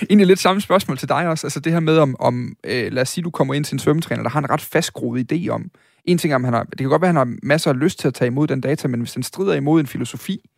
[0.09, 1.47] egentlig lidt samme spørgsmål til dig også.
[1.47, 3.79] Altså det her med, om, om øh, lad os sige, du kommer ind til en
[3.79, 5.71] svømmetræner, der har en ret fastgroet idé om,
[6.05, 7.79] en ting er, om han har, det kan godt være, at han har masser af
[7.79, 10.49] lyst til at tage imod den data, men hvis den strider imod en filosofi,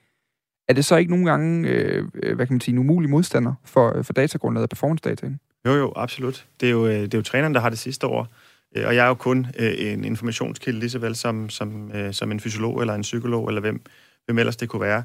[0.68, 3.54] er det så ikke nogle gange, øh, øh hvad kan man sige, en umulig modstander
[3.66, 5.40] for, for datagrundlaget af performance-dataen?
[5.66, 6.46] Jo, jo, absolut.
[6.62, 8.28] Det er jo, øh, det er jo træneren, der har det sidste år.
[8.76, 12.14] Øh, og jeg er jo kun øh, en informationskilde, lige så vel som, som, øh,
[12.14, 13.82] som en fysiolog eller en psykolog, eller hvem,
[14.26, 15.04] hvem ellers det kunne være.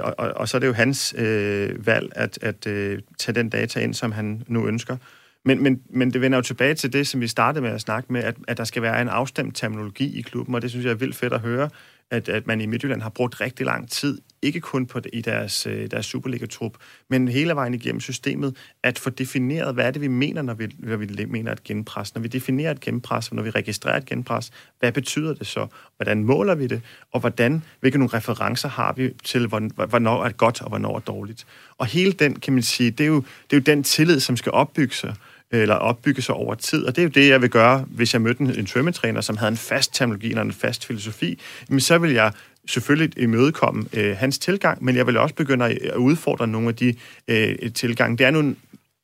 [0.00, 3.48] Og, og, og så er det jo hans øh, valg at, at øh, tage den
[3.48, 4.96] data ind, som han nu ønsker.
[5.44, 8.12] Men, men, men det vender jo tilbage til det, som vi startede med at snakke
[8.12, 10.90] med, at, at der skal være en afstemt terminologi i klubben, og det synes jeg
[10.90, 11.70] er vildt fedt at høre,
[12.10, 15.20] at, at man i Midtjylland har brugt rigtig lang tid, ikke kun på det, i
[15.20, 16.72] deres, øh, deres Superliga-trup,
[17.10, 20.68] men hele vejen igennem systemet, at få defineret, hvad er det, vi mener, når vi,
[20.78, 22.14] når vi mener et genpres.
[22.14, 25.66] Når vi definerer et genpres, og når vi registrerer et genpres, hvad betyder det så?
[25.96, 26.82] Hvordan måler vi det?
[27.12, 31.00] Og hvordan, hvilke nogle referencer har vi til, hvornår er det godt, og hvornår er
[31.00, 31.46] dårligt?
[31.78, 34.36] Og hele den, kan man sige, det er jo, det er jo den tillid, som
[34.36, 35.14] skal opbygge sig
[35.50, 36.84] eller opbygge sig over tid.
[36.84, 39.50] Og det er jo det, jeg vil gøre, hvis jeg mødte en, svømmetræner, som havde
[39.50, 41.40] en fast terminologi eller en fast filosofi.
[41.68, 42.32] Men så vil jeg
[42.66, 46.94] selvfølgelig imødekomme øh, hans tilgang, men jeg vil også begynde at udfordre nogle af de
[47.28, 48.16] øh, tilgange.
[48.16, 48.54] Det er nu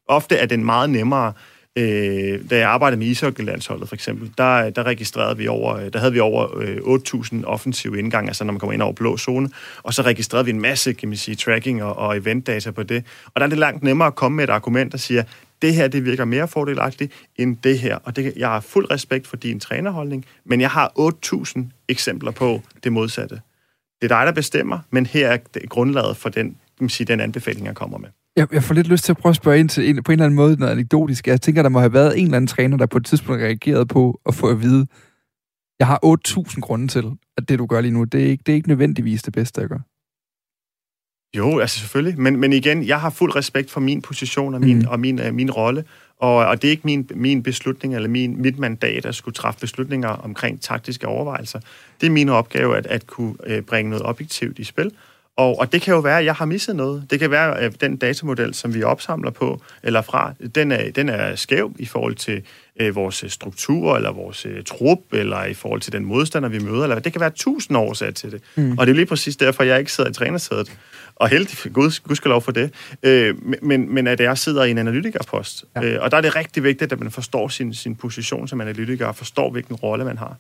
[0.09, 1.33] ofte er den meget nemmere
[1.79, 5.99] Øh, da jeg arbejdede med ishockeylandsholdet for eksempel, der, der registrerede vi over, øh, der
[5.99, 9.51] havde vi over øh, 8.000 offensive indgange, altså når man kommer ind over blå zone,
[9.83, 13.05] og så registrerede vi en masse, kan man sige, tracking og, og eventdata på det.
[13.27, 15.23] Og der er det langt nemmere at komme med et argument, der siger,
[15.63, 17.97] det her det virker mere fordelagtigt end det her.
[17.97, 22.61] Og det, jeg har fuld respekt for din trænerholdning, men jeg har 8.000 eksempler på
[22.85, 23.41] det modsatte.
[24.03, 25.39] Det er dig, der bestemmer, men her er
[25.69, 28.09] grundlaget for den, kan sige, den anbefaling, jeg kommer med.
[28.37, 30.15] Jeg, jeg får lidt lyst til at prøve at spørge ind til en, på en
[30.15, 31.27] eller anden måde noget anekdotisk.
[31.27, 33.87] Jeg tænker, der må have været en eller anden træner, der på et tidspunkt reagerede
[33.87, 34.87] på at få at vide,
[35.79, 37.05] jeg har 8.000 grunde til,
[37.37, 39.61] at det, du gør lige nu, det er ikke, det er ikke nødvendigvis det bedste,
[39.61, 39.79] jeg gør.
[41.35, 42.21] Jo, altså selvfølgelig.
[42.21, 44.87] Men, men igen, jeg har fuld respekt for min position og min, mm.
[44.89, 45.85] og min, uh, min rolle.
[46.19, 49.61] Og, og det er ikke min, min beslutning eller min, mit mandat at skulle træffe
[49.61, 51.61] beslutninger omkring taktiske overvejelser.
[52.01, 54.93] Det er min opgave at, at kunne uh, bringe noget objektivt i spil.
[55.37, 57.07] Og, og det kan jo være, at jeg har misset noget.
[57.11, 61.09] Det kan være, at den datamodel, som vi opsamler på eller fra, den er, den
[61.09, 62.43] er skæv i forhold til
[62.81, 66.83] øh, vores struktur, eller vores øh, trup, eller i forhold til den modstander, vi møder.
[66.83, 68.43] Eller, det kan være tusind årsager til det.
[68.57, 68.79] Mm.
[68.79, 70.79] Og det er lige præcis derfor, jeg ikke sidder i trænersædet.
[71.17, 72.75] Og heldig, gud, gud skal lov for det.
[73.03, 75.65] Øh, men, men at jeg sidder i en analytikerpost.
[75.77, 75.85] Ja.
[75.85, 79.07] Øh, og der er det rigtig vigtigt, at man forstår sin, sin position som analytiker,
[79.07, 80.37] og forstår, hvilken rolle man har.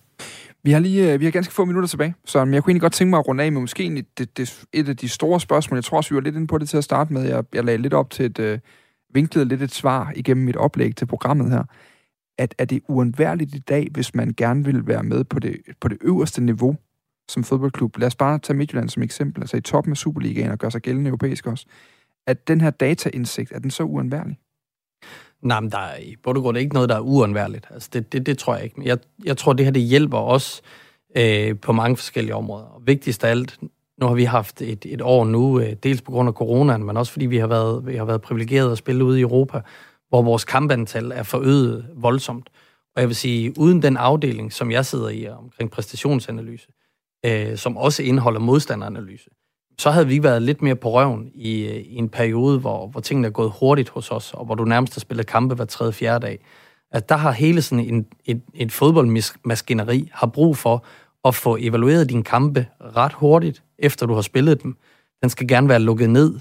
[0.63, 2.93] Vi har lige øh, vi har ganske få minutter tilbage, så jeg kunne egentlig godt
[2.93, 5.77] tænke mig at runde af med måske det, det, et af de store spørgsmål.
[5.77, 7.23] Jeg tror også, vi var lidt inde på det til at starte med.
[7.23, 8.59] Jeg, jeg lagde lidt op til et, øh,
[9.15, 11.63] vinklet lidt et svar igennem mit oplæg til programmet her.
[12.39, 15.89] At er det uundværligt i dag, hvis man gerne vil være med på det, på
[15.89, 16.77] det øverste niveau
[17.29, 17.99] som fodboldklub?
[17.99, 20.81] Lad os bare tage Midtjylland som eksempel, altså i toppen af Superligaen og gør sig
[20.81, 21.67] gældende europæisk også.
[22.27, 24.39] At den her dataindsigt, er den så uundværlig?
[25.43, 27.67] Nej, men der er i bund og grund ikke noget, der er uundværligt.
[27.71, 28.77] Altså, det, det, det tror jeg ikke.
[28.79, 30.63] Men jeg, jeg tror, det her det hjælper os
[31.17, 32.65] øh, på mange forskellige områder.
[32.65, 33.59] Og vigtigst af alt,
[34.01, 36.97] nu har vi haft et, et år nu, øh, dels på grund af coronaen, men
[36.97, 39.61] også fordi vi har været, vi har været privilegeret at spille ude i Europa,
[40.09, 42.51] hvor vores kampantal er forøget voldsomt.
[42.97, 46.84] Og jeg vil sige, uden den afdeling, som jeg sidder i omkring præstationsanalyse, øh,
[47.25, 49.31] Øh, som også indeholder modstanderanalyse,
[49.79, 53.01] så havde vi været lidt mere på røven i, øh, i en periode, hvor, hvor
[53.01, 55.93] tingene er gået hurtigt hos os, og hvor du nærmest har spillet kampe hver tredje,
[55.93, 56.39] fjerde dag.
[56.93, 60.85] At der har hele sådan en, et, et fodboldmaskineri har brug for
[61.25, 62.67] at få evalueret dine kampe
[62.97, 64.77] ret hurtigt, efter du har spillet dem.
[65.23, 66.41] Den skal gerne være lukket ned.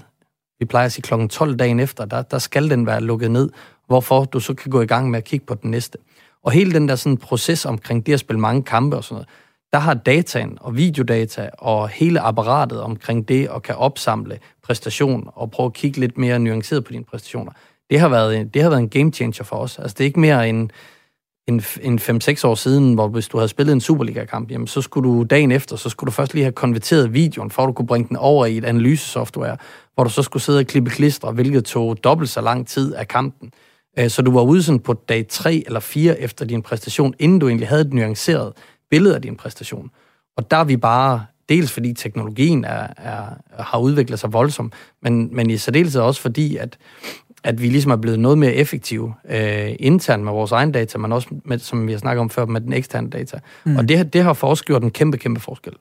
[0.58, 1.26] Vi plejer at sige kl.
[1.26, 3.50] 12 dagen efter, der, der skal den være lukket ned,
[3.86, 5.98] hvorfor du så kan gå i gang med at kigge på den næste.
[6.42, 9.28] Og hele den der sådan proces omkring det at spille mange kampe og sådan noget,
[9.74, 15.50] der har dataen og videodata og hele apparatet omkring det og kan opsamle præstation og
[15.50, 17.52] prøve at kigge lidt mere nuanceret på dine præstationer.
[17.90, 19.78] Det har været, det har været en game changer for os.
[19.78, 20.70] Altså det er ikke mere en,
[21.48, 25.08] en, en 5-6 år siden, hvor hvis du havde spillet en Superliga-kamp, jamen så skulle
[25.08, 27.86] du dagen efter, så skulle du først lige have konverteret videoen, for at du kunne
[27.86, 29.56] bringe den over i et analysesoftware,
[29.94, 33.08] hvor du så skulle sidde og klippe klister, hvilket tog dobbelt så lang tid af
[33.08, 33.52] kampen.
[33.98, 37.38] Øh, så du var ude sådan på dag 3 eller 4 efter din præstation, inden
[37.38, 38.52] du egentlig havde det nuanceret
[38.94, 39.90] billede af din præstation.
[40.36, 43.24] Og der er vi bare, dels fordi teknologien er, er,
[43.62, 46.78] har udviklet sig voldsomt, men, men i særdeleshed også fordi, at,
[47.44, 51.12] at vi ligesom er blevet noget mere effektive øh, internt med vores egen data, men
[51.12, 53.40] også, med, som vi har snakket om før, med den eksterne data.
[53.64, 53.76] Mm.
[53.76, 55.72] Og det, det har for os gjort en kæmpe, kæmpe forskel.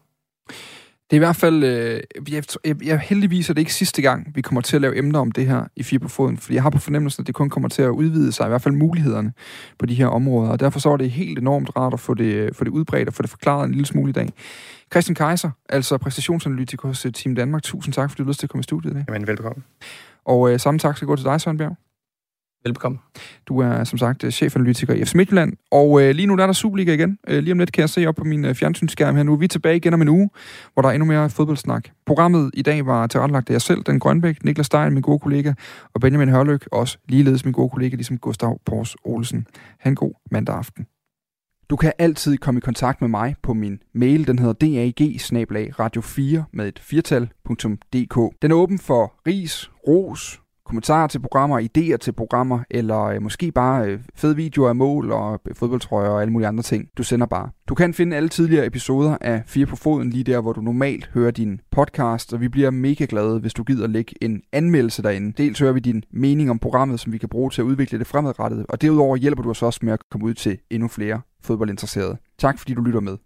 [1.09, 2.01] Det er i hvert fald, øh,
[2.31, 5.19] jeg, jeg, jeg, heldigvis er det ikke sidste gang, vi kommer til at lave emner
[5.19, 7.49] om det her i Fire på Foden, fordi jeg har på fornemmelsen, at det kun
[7.49, 9.33] kommer til at udvide sig, i hvert fald mulighederne
[9.79, 12.55] på de her områder, og derfor så er det helt enormt rart at få det,
[12.55, 14.29] få det udbredt og få det forklaret en lille smule i dag.
[14.91, 18.49] Christian Kaiser, altså præstationsanalytiker hos øh, Team Danmark, tusind tak, fordi du lyst til at
[18.49, 19.05] komme i studiet i dag.
[19.07, 19.63] Jamen, velbekomme.
[20.25, 21.77] Og øh, samme tak skal gå til dig, Søren Bjerg.
[22.65, 22.97] Velbekomme.
[23.47, 26.53] Du er som sagt chefanalytiker i FC Midtjylland, og øh, lige nu der er der
[26.53, 27.17] Superliga igen.
[27.27, 29.35] Øh, lige om lidt kan jeg se op på min øh, fjernsynsskærm her nu.
[29.35, 30.29] Vi er tilbage igen om en uge,
[30.73, 31.89] hvor der er endnu mere fodboldsnak.
[32.05, 35.53] Programmet i dag var tilrettelagt af jeg selv, den Grønbæk, Niklas Stein, min gode kollega,
[35.93, 39.47] og Benjamin Hørløk, også ligeledes min gode kollega, ligesom Gustav Pors Olsen.
[39.79, 40.85] Ha' en god mandag aften.
[41.69, 44.27] Du kan altid komme i kontakt med mig på min mail.
[44.27, 48.41] Den hedder dag radio 4 med et firtal.dk.
[48.41, 53.51] Den er åben for ris, ros, kommentarer til programmer, idéer til programmer, eller øh, måske
[53.51, 56.87] bare øh, fede videoer af mål og øh, fodboldtrøjer og alle mulige andre ting.
[56.97, 57.49] Du sender bare.
[57.67, 61.09] Du kan finde alle tidligere episoder af Fire på Foden lige der, hvor du normalt
[61.13, 65.43] hører din podcast, og vi bliver mega glade, hvis du gider lægge en anmeldelse derinde.
[65.43, 68.07] Dels hører vi din mening om programmet, som vi kan bruge til at udvikle det
[68.07, 72.17] fremadrettet, og derudover hjælper du os også med at komme ud til endnu flere fodboldinteresserede.
[72.37, 73.17] Tak fordi du lytter med.